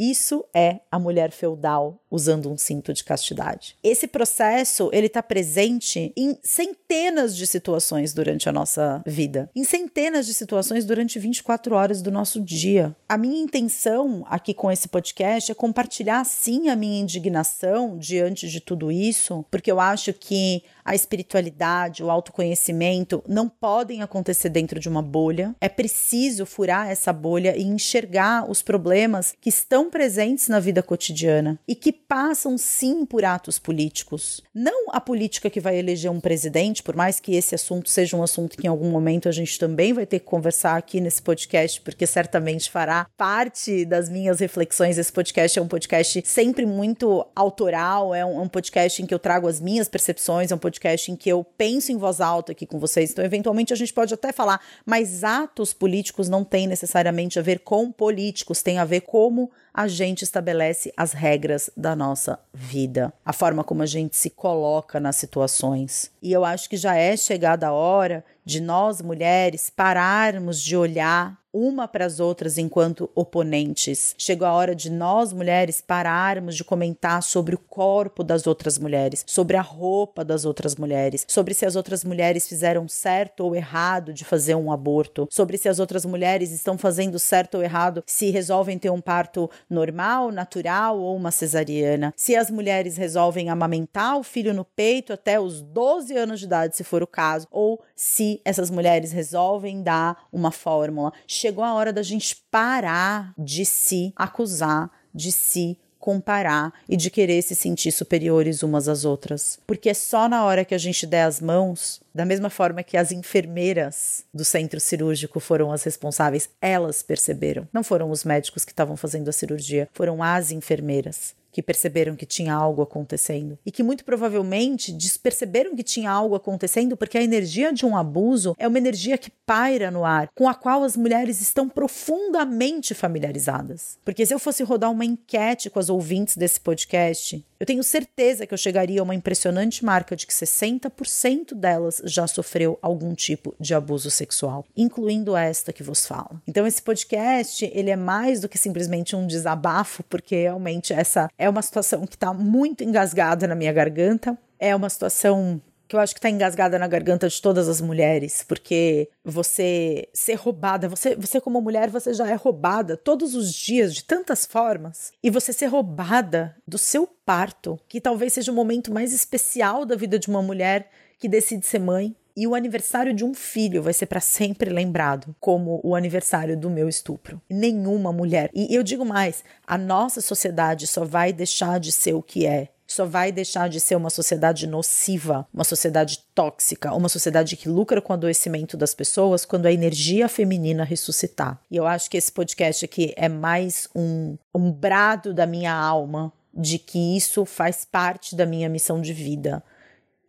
Isso 0.00 0.46
é 0.54 0.80
a 0.90 0.98
mulher 0.98 1.30
feudal 1.30 2.00
usando 2.10 2.50
um 2.50 2.56
cinto 2.56 2.90
de 2.94 3.04
castidade. 3.04 3.76
Esse 3.84 4.06
processo, 4.06 4.88
ele 4.94 5.08
está 5.08 5.22
presente 5.22 6.10
em 6.16 6.38
centenas 6.42 7.36
de 7.36 7.46
situações 7.46 8.14
durante 8.14 8.48
a 8.48 8.52
nossa 8.52 9.02
vida, 9.06 9.50
em 9.54 9.62
centenas 9.62 10.24
de 10.24 10.32
situações 10.32 10.86
durante 10.86 11.18
24 11.18 11.74
horas 11.74 12.00
do 12.00 12.10
nosso 12.10 12.40
dia. 12.40 12.96
A 13.06 13.18
minha 13.18 13.42
intenção 13.42 14.24
aqui 14.26 14.54
com 14.54 14.72
esse 14.72 14.88
podcast 14.88 15.52
é 15.52 15.54
compartilhar 15.54 16.24
sim 16.24 16.70
a 16.70 16.76
minha 16.76 17.02
indignação 17.02 17.98
diante 17.98 18.48
de 18.48 18.58
tudo 18.58 18.90
isso, 18.90 19.44
porque 19.50 19.70
eu 19.70 19.78
acho 19.78 20.14
que 20.14 20.62
a 20.90 20.94
espiritualidade, 20.96 22.02
o 22.02 22.10
autoconhecimento 22.10 23.22
não 23.28 23.48
podem 23.48 24.02
acontecer 24.02 24.48
dentro 24.48 24.80
de 24.80 24.88
uma 24.88 25.00
bolha. 25.00 25.54
É 25.60 25.68
preciso 25.68 26.44
furar 26.44 26.90
essa 26.90 27.12
bolha 27.12 27.56
e 27.56 27.62
enxergar 27.62 28.50
os 28.50 28.60
problemas 28.60 29.32
que 29.40 29.50
estão 29.50 29.88
presentes 29.88 30.48
na 30.48 30.58
vida 30.58 30.82
cotidiana 30.82 31.60
e 31.68 31.76
que 31.76 31.92
passam 31.92 32.58
sim 32.58 33.06
por 33.06 33.24
atos 33.24 33.56
políticos. 33.56 34.42
Não 34.52 34.90
a 34.90 35.00
política 35.00 35.48
que 35.48 35.60
vai 35.60 35.78
eleger 35.78 36.10
um 36.10 36.18
presidente, 36.18 36.82
por 36.82 36.96
mais 36.96 37.20
que 37.20 37.36
esse 37.36 37.54
assunto 37.54 37.88
seja 37.88 38.16
um 38.16 38.22
assunto 38.24 38.58
que 38.58 38.66
em 38.66 38.70
algum 38.70 38.90
momento 38.90 39.28
a 39.28 39.32
gente 39.32 39.60
também 39.60 39.92
vai 39.92 40.06
ter 40.06 40.18
que 40.18 40.26
conversar 40.26 40.76
aqui 40.76 41.00
nesse 41.00 41.22
podcast, 41.22 41.80
porque 41.82 42.04
certamente 42.04 42.68
fará 42.68 43.06
parte 43.16 43.84
das 43.84 44.08
minhas 44.08 44.40
reflexões. 44.40 44.98
Esse 44.98 45.12
podcast 45.12 45.56
é 45.56 45.62
um 45.62 45.68
podcast 45.68 46.20
sempre 46.26 46.66
muito 46.66 47.24
autoral, 47.36 48.12
é 48.12 48.26
um, 48.26 48.42
um 48.42 48.48
podcast 48.48 49.00
em 49.00 49.06
que 49.06 49.14
eu 49.14 49.20
trago 49.20 49.46
as 49.46 49.60
minhas 49.60 49.88
percepções, 49.88 50.50
é 50.50 50.54
um 50.56 50.58
podcast 50.58 50.79
em 51.10 51.16
que 51.16 51.28
eu 51.28 51.44
penso 51.44 51.92
em 51.92 51.96
voz 51.96 52.20
alta 52.20 52.52
aqui 52.52 52.66
com 52.66 52.78
vocês. 52.78 53.10
Então, 53.10 53.24
eventualmente, 53.24 53.72
a 53.72 53.76
gente 53.76 53.92
pode 53.92 54.14
até 54.14 54.32
falar, 54.32 54.60
mas 54.84 55.22
atos 55.24 55.72
políticos 55.72 56.28
não 56.28 56.44
têm 56.44 56.66
necessariamente 56.66 57.38
a 57.38 57.42
ver 57.42 57.60
com 57.60 57.90
políticos, 57.92 58.62
tem 58.62 58.78
a 58.78 58.84
ver 58.84 59.02
como 59.02 59.50
a 59.72 59.88
gente 59.88 60.22
estabelece 60.22 60.92
as 60.96 61.12
regras 61.12 61.70
da 61.76 61.94
nossa 61.96 62.38
vida, 62.52 63.12
a 63.24 63.32
forma 63.32 63.64
como 63.64 63.82
a 63.82 63.86
gente 63.86 64.16
se 64.16 64.30
coloca 64.30 64.98
nas 65.00 65.16
situações. 65.16 66.10
E 66.22 66.32
eu 66.32 66.44
acho 66.44 66.68
que 66.68 66.76
já 66.76 66.96
é 66.96 67.16
chegada 67.16 67.68
a 67.68 67.72
hora 67.72 68.24
de 68.44 68.60
nós 68.60 69.00
mulheres 69.00 69.70
pararmos 69.70 70.60
de 70.60 70.76
olhar 70.76 71.40
uma 71.52 71.88
para 71.88 72.06
as 72.06 72.20
outras 72.20 72.58
enquanto 72.58 73.10
oponentes. 73.14 74.14
Chegou 74.16 74.46
a 74.46 74.52
hora 74.52 74.74
de 74.74 74.90
nós 74.90 75.32
mulheres 75.32 75.80
pararmos 75.80 76.56
de 76.56 76.64
comentar 76.64 77.22
sobre 77.22 77.54
o 77.54 77.58
corpo 77.58 78.22
das 78.22 78.46
outras 78.46 78.78
mulheres, 78.78 79.24
sobre 79.26 79.56
a 79.56 79.60
roupa 79.60 80.24
das 80.24 80.44
outras 80.44 80.76
mulheres, 80.76 81.24
sobre 81.28 81.54
se 81.54 81.66
as 81.66 81.76
outras 81.76 82.04
mulheres 82.04 82.48
fizeram 82.48 82.88
certo 82.88 83.44
ou 83.44 83.56
errado 83.56 84.12
de 84.12 84.24
fazer 84.24 84.54
um 84.54 84.72
aborto, 84.72 85.28
sobre 85.30 85.58
se 85.58 85.68
as 85.68 85.78
outras 85.78 86.04
mulheres 86.04 86.52
estão 86.52 86.78
fazendo 86.78 87.18
certo 87.18 87.56
ou 87.56 87.62
errado 87.62 88.02
se 88.06 88.30
resolvem 88.30 88.78
ter 88.78 88.90
um 88.90 89.00
parto 89.00 89.50
normal, 89.70 90.32
natural 90.32 90.98
ou 90.98 91.16
uma 91.16 91.30
cesariana, 91.30 92.12
se 92.16 92.34
as 92.34 92.50
mulheres 92.50 92.96
resolvem 92.96 93.48
amamentar 93.48 94.18
o 94.18 94.22
filho 94.22 94.52
no 94.52 94.64
peito 94.64 95.12
até 95.12 95.38
os 95.38 95.62
12 95.62 96.16
anos 96.16 96.40
de 96.40 96.46
idade, 96.46 96.76
se 96.76 96.84
for 96.84 97.02
o 97.02 97.06
caso, 97.06 97.46
ou 97.50 97.82
se 97.94 98.40
essas 98.44 98.70
mulheres 98.70 99.12
resolvem 99.12 99.82
dar 99.82 100.26
uma 100.32 100.50
fórmula. 100.50 101.12
Chegou 101.26 101.62
a 101.62 101.74
hora 101.74 101.92
da 101.92 102.02
gente 102.02 102.36
parar 102.50 103.32
de 103.38 103.64
se 103.64 104.12
acusar, 104.16 104.90
de 105.14 105.30
se 105.30 105.78
comparar 106.00 106.72
e 106.88 106.96
de 106.96 107.10
querer 107.10 107.42
se 107.42 107.54
sentir 107.54 107.92
superiores 107.92 108.62
umas 108.62 108.88
às 108.88 109.04
outras. 109.04 109.60
Porque 109.66 109.90
é 109.90 109.94
só 109.94 110.28
na 110.28 110.44
hora 110.44 110.64
que 110.64 110.74
a 110.74 110.78
gente 110.78 111.06
der 111.06 111.24
as 111.24 111.40
mãos, 111.40 112.00
da 112.12 112.24
mesma 112.24 112.50
forma 112.50 112.82
que 112.82 112.96
as 112.96 113.12
enfermeiras 113.12 114.24
do 114.34 114.44
centro 114.44 114.80
cirúrgico 114.80 115.38
foram 115.38 115.70
as 115.70 115.84
responsáveis, 115.84 116.48
elas 116.60 117.02
perceberam. 117.02 117.68
Não 117.72 117.84
foram 117.84 118.10
os 118.10 118.24
médicos 118.24 118.64
que 118.64 118.72
estavam 118.72 118.96
fazendo 118.96 119.28
a 119.28 119.32
cirurgia, 119.32 119.88
foram 119.92 120.22
as 120.22 120.50
enfermeiras 120.50 121.38
que 121.50 121.62
perceberam 121.62 122.16
que 122.16 122.26
tinha 122.26 122.54
algo 122.54 122.82
acontecendo 122.82 123.58
e 123.64 123.70
que 123.70 123.82
muito 123.82 124.04
provavelmente 124.04 124.96
perceberam 125.22 125.74
que 125.74 125.82
tinha 125.82 126.10
algo 126.10 126.34
acontecendo 126.34 126.96
porque 126.96 127.18
a 127.18 127.22
energia 127.22 127.72
de 127.72 127.84
um 127.84 127.96
abuso 127.96 128.54
é 128.58 128.66
uma 128.66 128.78
energia 128.78 129.18
que 129.18 129.30
paira 129.44 129.90
no 129.90 130.04
ar, 130.04 130.30
com 130.34 130.48
a 130.48 130.54
qual 130.54 130.84
as 130.84 130.96
mulheres 130.96 131.40
estão 131.40 131.68
profundamente 131.68 132.94
familiarizadas. 132.94 133.98
Porque 134.04 134.24
se 134.24 134.32
eu 134.32 134.38
fosse 134.38 134.62
rodar 134.62 134.90
uma 134.90 135.04
enquete 135.04 135.70
com 135.70 135.78
as 135.78 135.88
ouvintes 135.88 136.36
desse 136.36 136.60
podcast, 136.60 137.44
eu 137.60 137.66
tenho 137.66 137.84
certeza 137.84 138.46
que 138.46 138.54
eu 138.54 138.58
chegaria 138.58 139.02
a 139.02 139.04
uma 139.04 139.14
impressionante 139.14 139.84
marca 139.84 140.16
de 140.16 140.26
que 140.26 140.32
60% 140.32 141.54
delas 141.54 142.00
já 142.06 142.26
sofreu 142.26 142.78
algum 142.80 143.14
tipo 143.14 143.54
de 143.60 143.74
abuso 143.74 144.10
sexual, 144.10 144.64
incluindo 144.74 145.36
esta 145.36 145.70
que 145.70 145.82
vos 145.82 146.06
fala. 146.06 146.40
Então 146.48 146.66
esse 146.66 146.80
podcast, 146.80 147.70
ele 147.74 147.90
é 147.90 147.96
mais 147.96 148.40
do 148.40 148.48
que 148.48 148.56
simplesmente 148.56 149.14
um 149.14 149.26
desabafo, 149.26 150.02
porque 150.04 150.36
realmente 150.36 150.94
essa 150.94 151.28
é 151.36 151.50
uma 151.50 151.60
situação 151.60 152.06
que 152.06 152.16
está 152.16 152.32
muito 152.32 152.82
engasgada 152.82 153.46
na 153.46 153.54
minha 153.54 153.72
garganta. 153.74 154.38
É 154.58 154.74
uma 154.74 154.88
situação 154.88 155.60
que 155.90 155.96
eu 155.96 156.00
acho 156.00 156.14
que 156.14 156.20
está 156.20 156.30
engasgada 156.30 156.78
na 156.78 156.86
garganta 156.86 157.28
de 157.28 157.42
todas 157.42 157.68
as 157.68 157.80
mulheres, 157.80 158.44
porque 158.46 159.08
você 159.24 160.08
ser 160.14 160.34
roubada, 160.34 160.88
você, 160.88 161.16
você 161.16 161.40
como 161.40 161.60
mulher, 161.60 161.90
você 161.90 162.14
já 162.14 162.30
é 162.30 162.34
roubada 162.34 162.96
todos 162.96 163.34
os 163.34 163.52
dias 163.52 163.92
de 163.92 164.04
tantas 164.04 164.46
formas, 164.46 165.12
e 165.20 165.28
você 165.30 165.52
ser 165.52 165.66
roubada 165.66 166.54
do 166.64 166.78
seu 166.78 167.08
parto, 167.26 167.76
que 167.88 168.00
talvez 168.00 168.34
seja 168.34 168.52
o 168.52 168.54
momento 168.54 168.94
mais 168.94 169.12
especial 169.12 169.84
da 169.84 169.96
vida 169.96 170.16
de 170.16 170.28
uma 170.28 170.40
mulher 170.40 170.88
que 171.18 171.28
decide 171.28 171.66
ser 171.66 171.80
mãe, 171.80 172.14
e 172.36 172.46
o 172.46 172.54
aniversário 172.54 173.12
de 173.12 173.24
um 173.24 173.34
filho 173.34 173.82
vai 173.82 173.92
ser 173.92 174.06
para 174.06 174.20
sempre 174.20 174.70
lembrado 174.70 175.34
como 175.40 175.80
o 175.82 175.96
aniversário 175.96 176.56
do 176.56 176.70
meu 176.70 176.88
estupro. 176.88 177.42
Nenhuma 177.50 178.12
mulher. 178.12 178.48
E 178.54 178.72
eu 178.72 178.84
digo 178.84 179.04
mais: 179.04 179.42
a 179.66 179.76
nossa 179.76 180.20
sociedade 180.20 180.86
só 180.86 181.04
vai 181.04 181.32
deixar 181.32 181.80
de 181.80 181.90
ser 181.90 182.14
o 182.14 182.22
que 182.22 182.46
é 182.46 182.68
só 182.92 183.06
vai 183.06 183.30
deixar 183.30 183.68
de 183.68 183.80
ser 183.80 183.96
uma 183.96 184.10
sociedade 184.10 184.66
nociva, 184.66 185.46
uma 185.52 185.64
sociedade 185.64 186.20
tóxica, 186.34 186.92
uma 186.92 187.08
sociedade 187.08 187.56
que 187.56 187.68
lucra 187.68 188.00
com 188.00 188.12
o 188.12 188.14
adoecimento 188.14 188.76
das 188.76 188.94
pessoas 188.94 189.44
quando 189.44 189.66
a 189.66 189.72
energia 189.72 190.28
feminina 190.28 190.84
ressuscitar. 190.84 191.60
E 191.70 191.76
eu 191.76 191.86
acho 191.86 192.10
que 192.10 192.16
esse 192.16 192.32
podcast 192.32 192.84
aqui 192.84 193.12
é 193.16 193.28
mais 193.28 193.88
um, 193.94 194.36
um 194.54 194.70
brado 194.72 195.32
da 195.32 195.46
minha 195.46 195.72
alma 195.72 196.32
de 196.52 196.78
que 196.78 197.16
isso 197.16 197.44
faz 197.44 197.84
parte 197.84 198.34
da 198.34 198.44
minha 198.44 198.68
missão 198.68 199.00
de 199.00 199.12
vida 199.12 199.62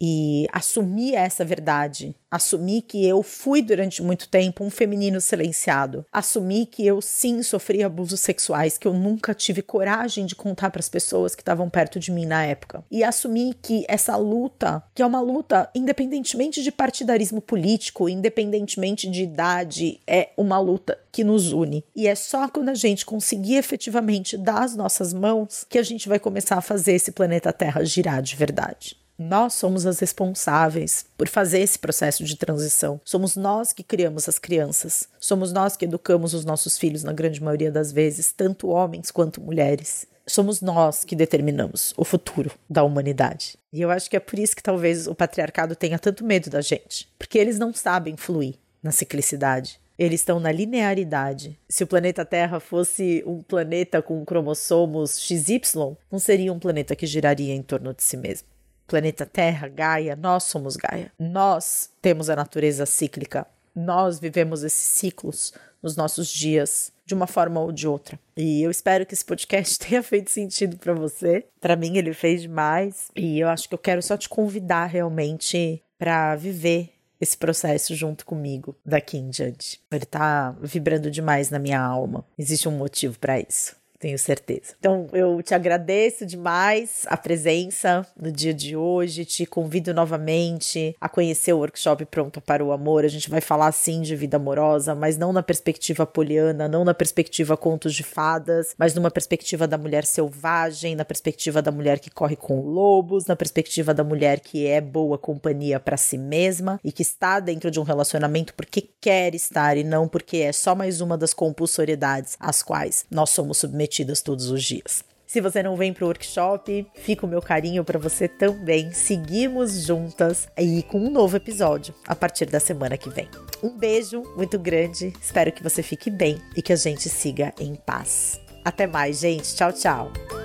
e 0.03 0.47
assumir 0.51 1.13
essa 1.13 1.45
verdade, 1.45 2.15
assumir 2.31 2.81
que 2.81 3.05
eu 3.05 3.21
fui 3.21 3.61
durante 3.61 4.01
muito 4.01 4.27
tempo 4.27 4.63
um 4.63 4.69
feminino 4.71 5.21
silenciado, 5.21 6.03
assumir 6.11 6.65
que 6.65 6.83
eu 6.83 6.99
sim 7.01 7.43
sofri 7.43 7.83
abusos 7.83 8.19
sexuais 8.19 8.79
que 8.79 8.87
eu 8.87 8.93
nunca 8.95 9.35
tive 9.35 9.61
coragem 9.61 10.25
de 10.25 10.33
contar 10.33 10.71
para 10.71 10.79
as 10.79 10.89
pessoas 10.89 11.35
que 11.35 11.43
estavam 11.43 11.69
perto 11.69 11.99
de 11.99 12.11
mim 12.11 12.25
na 12.25 12.43
época, 12.43 12.83
e 12.89 13.03
assumir 13.03 13.53
que 13.61 13.85
essa 13.87 14.15
luta, 14.15 14.81
que 14.95 15.03
é 15.03 15.05
uma 15.05 15.21
luta 15.21 15.69
independentemente 15.75 16.63
de 16.63 16.71
partidarismo 16.71 17.39
político, 17.39 18.09
independentemente 18.09 19.07
de 19.07 19.21
idade, 19.21 19.99
é 20.07 20.29
uma 20.35 20.57
luta 20.57 20.97
que 21.11 21.23
nos 21.23 21.51
une. 21.51 21.85
E 21.95 22.07
é 22.07 22.15
só 22.15 22.47
quando 22.47 22.69
a 22.69 22.73
gente 22.73 23.05
conseguir 23.05 23.57
efetivamente 23.57 24.35
dar 24.35 24.63
as 24.63 24.75
nossas 24.75 25.13
mãos 25.13 25.63
que 25.69 25.77
a 25.77 25.83
gente 25.83 26.09
vai 26.09 26.17
começar 26.17 26.57
a 26.57 26.61
fazer 26.61 26.93
esse 26.93 27.11
planeta 27.11 27.53
Terra 27.53 27.83
girar 27.83 28.21
de 28.23 28.35
verdade. 28.35 29.01
Nós 29.23 29.53
somos 29.53 29.86
as 29.86 29.99
responsáveis 29.99 31.05
por 31.15 31.27
fazer 31.27 31.60
esse 31.60 31.77
processo 31.77 32.23
de 32.23 32.36
transição. 32.36 32.99
Somos 33.05 33.36
nós 33.36 33.71
que 33.71 33.84
criamos 33.84 34.27
as 34.27 34.39
crianças. 34.39 35.07
Somos 35.19 35.53
nós 35.53 35.77
que 35.77 35.86
educamos 35.86 36.34
os 36.34 36.43
nossos 36.43 36.75
filhos, 36.75 37.03
na 37.03 37.13
grande 37.13 37.39
maioria 37.39 37.71
das 37.71 37.91
vezes, 37.91 38.31
tanto 38.31 38.69
homens 38.69 39.12
quanto 39.12 39.39
mulheres. 39.39 40.07
Somos 40.25 40.60
nós 40.60 41.03
que 41.03 41.15
determinamos 41.15 41.93
o 41.95 42.03
futuro 42.03 42.49
da 42.67 42.84
humanidade. 42.84 43.60
E 43.71 43.79
eu 43.79 43.91
acho 43.91 44.10
que 44.10 44.15
é 44.15 44.19
por 44.19 44.39
isso 44.39 44.55
que 44.55 44.63
talvez 44.63 45.05
o 45.05 45.13
patriarcado 45.13 45.75
tenha 45.75 45.99
tanto 45.99 46.25
medo 46.25 46.49
da 46.49 46.62
gente, 46.62 47.07
porque 47.19 47.38
eles 47.38 47.60
não 47.60 47.71
sabem 47.71 48.17
fluir 48.17 48.55
na 48.81 48.91
ciclicidade. 48.91 49.79
Eles 49.99 50.21
estão 50.21 50.39
na 50.39 50.51
linearidade. 50.51 51.60
Se 51.69 51.84
o 51.84 51.88
planeta 51.88 52.25
Terra 52.25 52.60
fosse 52.60 53.23
um 53.27 53.43
planeta 53.43 54.01
com 54.01 54.25
cromossomos 54.25 55.19
XY, 55.19 55.95
não 56.12 56.17
seria 56.17 56.51
um 56.51 56.57
planeta 56.57 56.95
que 56.95 57.05
giraria 57.05 57.53
em 57.53 57.62
torno 57.62 57.93
de 57.93 58.01
si 58.01 58.17
mesmo 58.17 58.49
planeta 58.91 59.25
Terra, 59.25 59.69
Gaia, 59.69 60.17
nós 60.17 60.43
somos 60.43 60.75
Gaia. 60.75 61.13
Nós 61.17 61.89
temos 62.01 62.30
a 62.30 62.36
natureza 62.36 62.86
cíclica. 62.86 63.47
Nós 63.73 64.19
vivemos 64.19 64.63
esses 64.63 64.86
ciclos 64.99 65.54
nos 65.82 65.95
nossos 65.95 66.27
dias, 66.27 66.91
de 67.06 67.13
uma 67.13 67.25
forma 67.25 67.62
ou 67.62 67.71
de 67.71 67.88
outra. 67.88 68.19
E 68.36 68.62
eu 68.62 68.69
espero 68.69 69.06
que 69.06 69.13
esse 69.13 69.23
podcast 69.23 69.80
tenha 69.88 70.04
feito 70.04 70.30
sentido 70.30 70.75
para 70.75 70.93
você. 70.93 71.45
Para 71.62 71.77
mim, 71.77 71.95
ele 71.95 72.13
fez 72.13 72.41
demais. 72.41 73.10
E 73.15 73.39
eu 73.39 73.47
acho 73.47 73.69
que 73.69 73.73
eu 73.73 73.80
quero 73.80 74.01
só 74.04 74.17
te 74.17 74.27
convidar 74.27 74.88
realmente 74.88 75.82
para 75.97 76.36
viver 76.36 76.89
esse 77.21 77.38
processo 77.38 77.95
junto 77.95 78.25
comigo 78.25 78.75
daqui 78.86 79.17
em 79.17 79.30
diante. 79.30 79.80
Ele 79.89 80.06
tá 80.06 80.54
vibrando 80.62 81.10
demais 81.10 81.49
na 81.49 81.60
minha 81.60 81.80
alma. 81.80 82.25
Existe 82.38 82.67
um 82.67 82.77
motivo 82.77 83.17
para 83.17 83.39
isso 83.39 83.81
tenho 84.01 84.17
certeza. 84.17 84.73
Então, 84.79 85.07
eu 85.13 85.41
te 85.43 85.53
agradeço 85.53 86.25
demais 86.25 87.05
a 87.05 87.15
presença 87.15 88.05
no 88.19 88.31
dia 88.31 88.51
de 88.51 88.75
hoje, 88.75 89.23
te 89.23 89.45
convido 89.45 89.93
novamente 89.93 90.95
a 90.99 91.07
conhecer 91.07 91.53
o 91.53 91.59
workshop 91.59 92.05
Pronto 92.05 92.41
para 92.41 92.65
o 92.65 92.71
Amor. 92.71 93.05
A 93.05 93.07
gente 93.07 93.29
vai 93.29 93.39
falar 93.39 93.71
sim 93.71 94.01
de 94.01 94.15
vida 94.15 94.37
amorosa, 94.37 94.95
mas 94.95 95.17
não 95.17 95.31
na 95.31 95.43
perspectiva 95.43 96.03
poliana, 96.05 96.67
não 96.67 96.83
na 96.83 96.95
perspectiva 96.95 97.55
contos 97.55 97.93
de 97.93 98.01
fadas, 98.01 98.73
mas 98.75 98.95
numa 98.95 99.11
perspectiva 99.11 99.67
da 99.67 99.77
mulher 99.77 100.03
selvagem, 100.03 100.95
na 100.95 101.05
perspectiva 101.05 101.61
da 101.61 101.71
mulher 101.71 101.99
que 101.99 102.09
corre 102.09 102.35
com 102.35 102.59
lobos, 102.59 103.27
na 103.27 103.35
perspectiva 103.35 103.93
da 103.93 104.03
mulher 104.03 104.39
que 104.39 104.65
é 104.65 104.81
boa 104.81 105.17
companhia 105.17 105.79
para 105.79 105.95
si 105.95 106.17
mesma 106.17 106.79
e 106.83 106.91
que 106.91 107.03
está 107.03 107.39
dentro 107.39 107.69
de 107.69 107.79
um 107.79 107.83
relacionamento 107.83 108.55
porque 108.55 108.89
quer 108.99 109.35
estar 109.35 109.77
e 109.77 109.83
não 109.83 110.07
porque 110.07 110.37
é 110.37 110.51
só 110.51 110.73
mais 110.73 111.01
uma 111.01 111.15
das 111.15 111.35
compulsoriedades 111.35 112.35
às 112.39 112.63
quais 112.63 113.05
nós 113.11 113.29
somos 113.29 113.59
submetidos 113.59 113.90
todos 114.21 114.49
os 114.49 114.63
dias. 114.63 115.04
Se 115.32 115.39
você 115.39 115.63
não 115.63 115.77
vem 115.77 115.93
pro 115.93 116.08
workshop, 116.08 116.86
fica 116.95 117.25
o 117.25 117.30
meu 117.30 117.41
carinho 117.41 117.86
para 117.86 117.97
você 117.97 118.27
também. 118.27 118.91
Seguimos 118.91 119.86
juntas 119.86 120.49
aí 120.58 120.84
com 120.84 120.99
um 120.99 121.10
novo 121.10 121.38
episódio 121.38 121.95
a 122.06 122.13
partir 122.13 122.47
da 122.47 122.60
semana 122.60 122.97
que 122.97 123.10
vem. 123.10 123.30
Um 123.63 123.77
beijo 123.77 124.23
muito 124.36 124.60
grande, 124.60 125.13
espero 125.21 125.54
que 125.54 125.63
você 125.63 125.82
fique 125.82 126.10
bem 126.10 126.38
e 126.54 126.62
que 126.62 126.73
a 126.73 126.75
gente 126.75 127.08
siga 127.08 127.54
em 127.58 127.75
paz. 127.75 128.41
Até 128.65 128.86
mais, 128.86 129.19
gente. 129.19 129.56
Tchau, 129.56 129.71
tchau. 129.71 130.40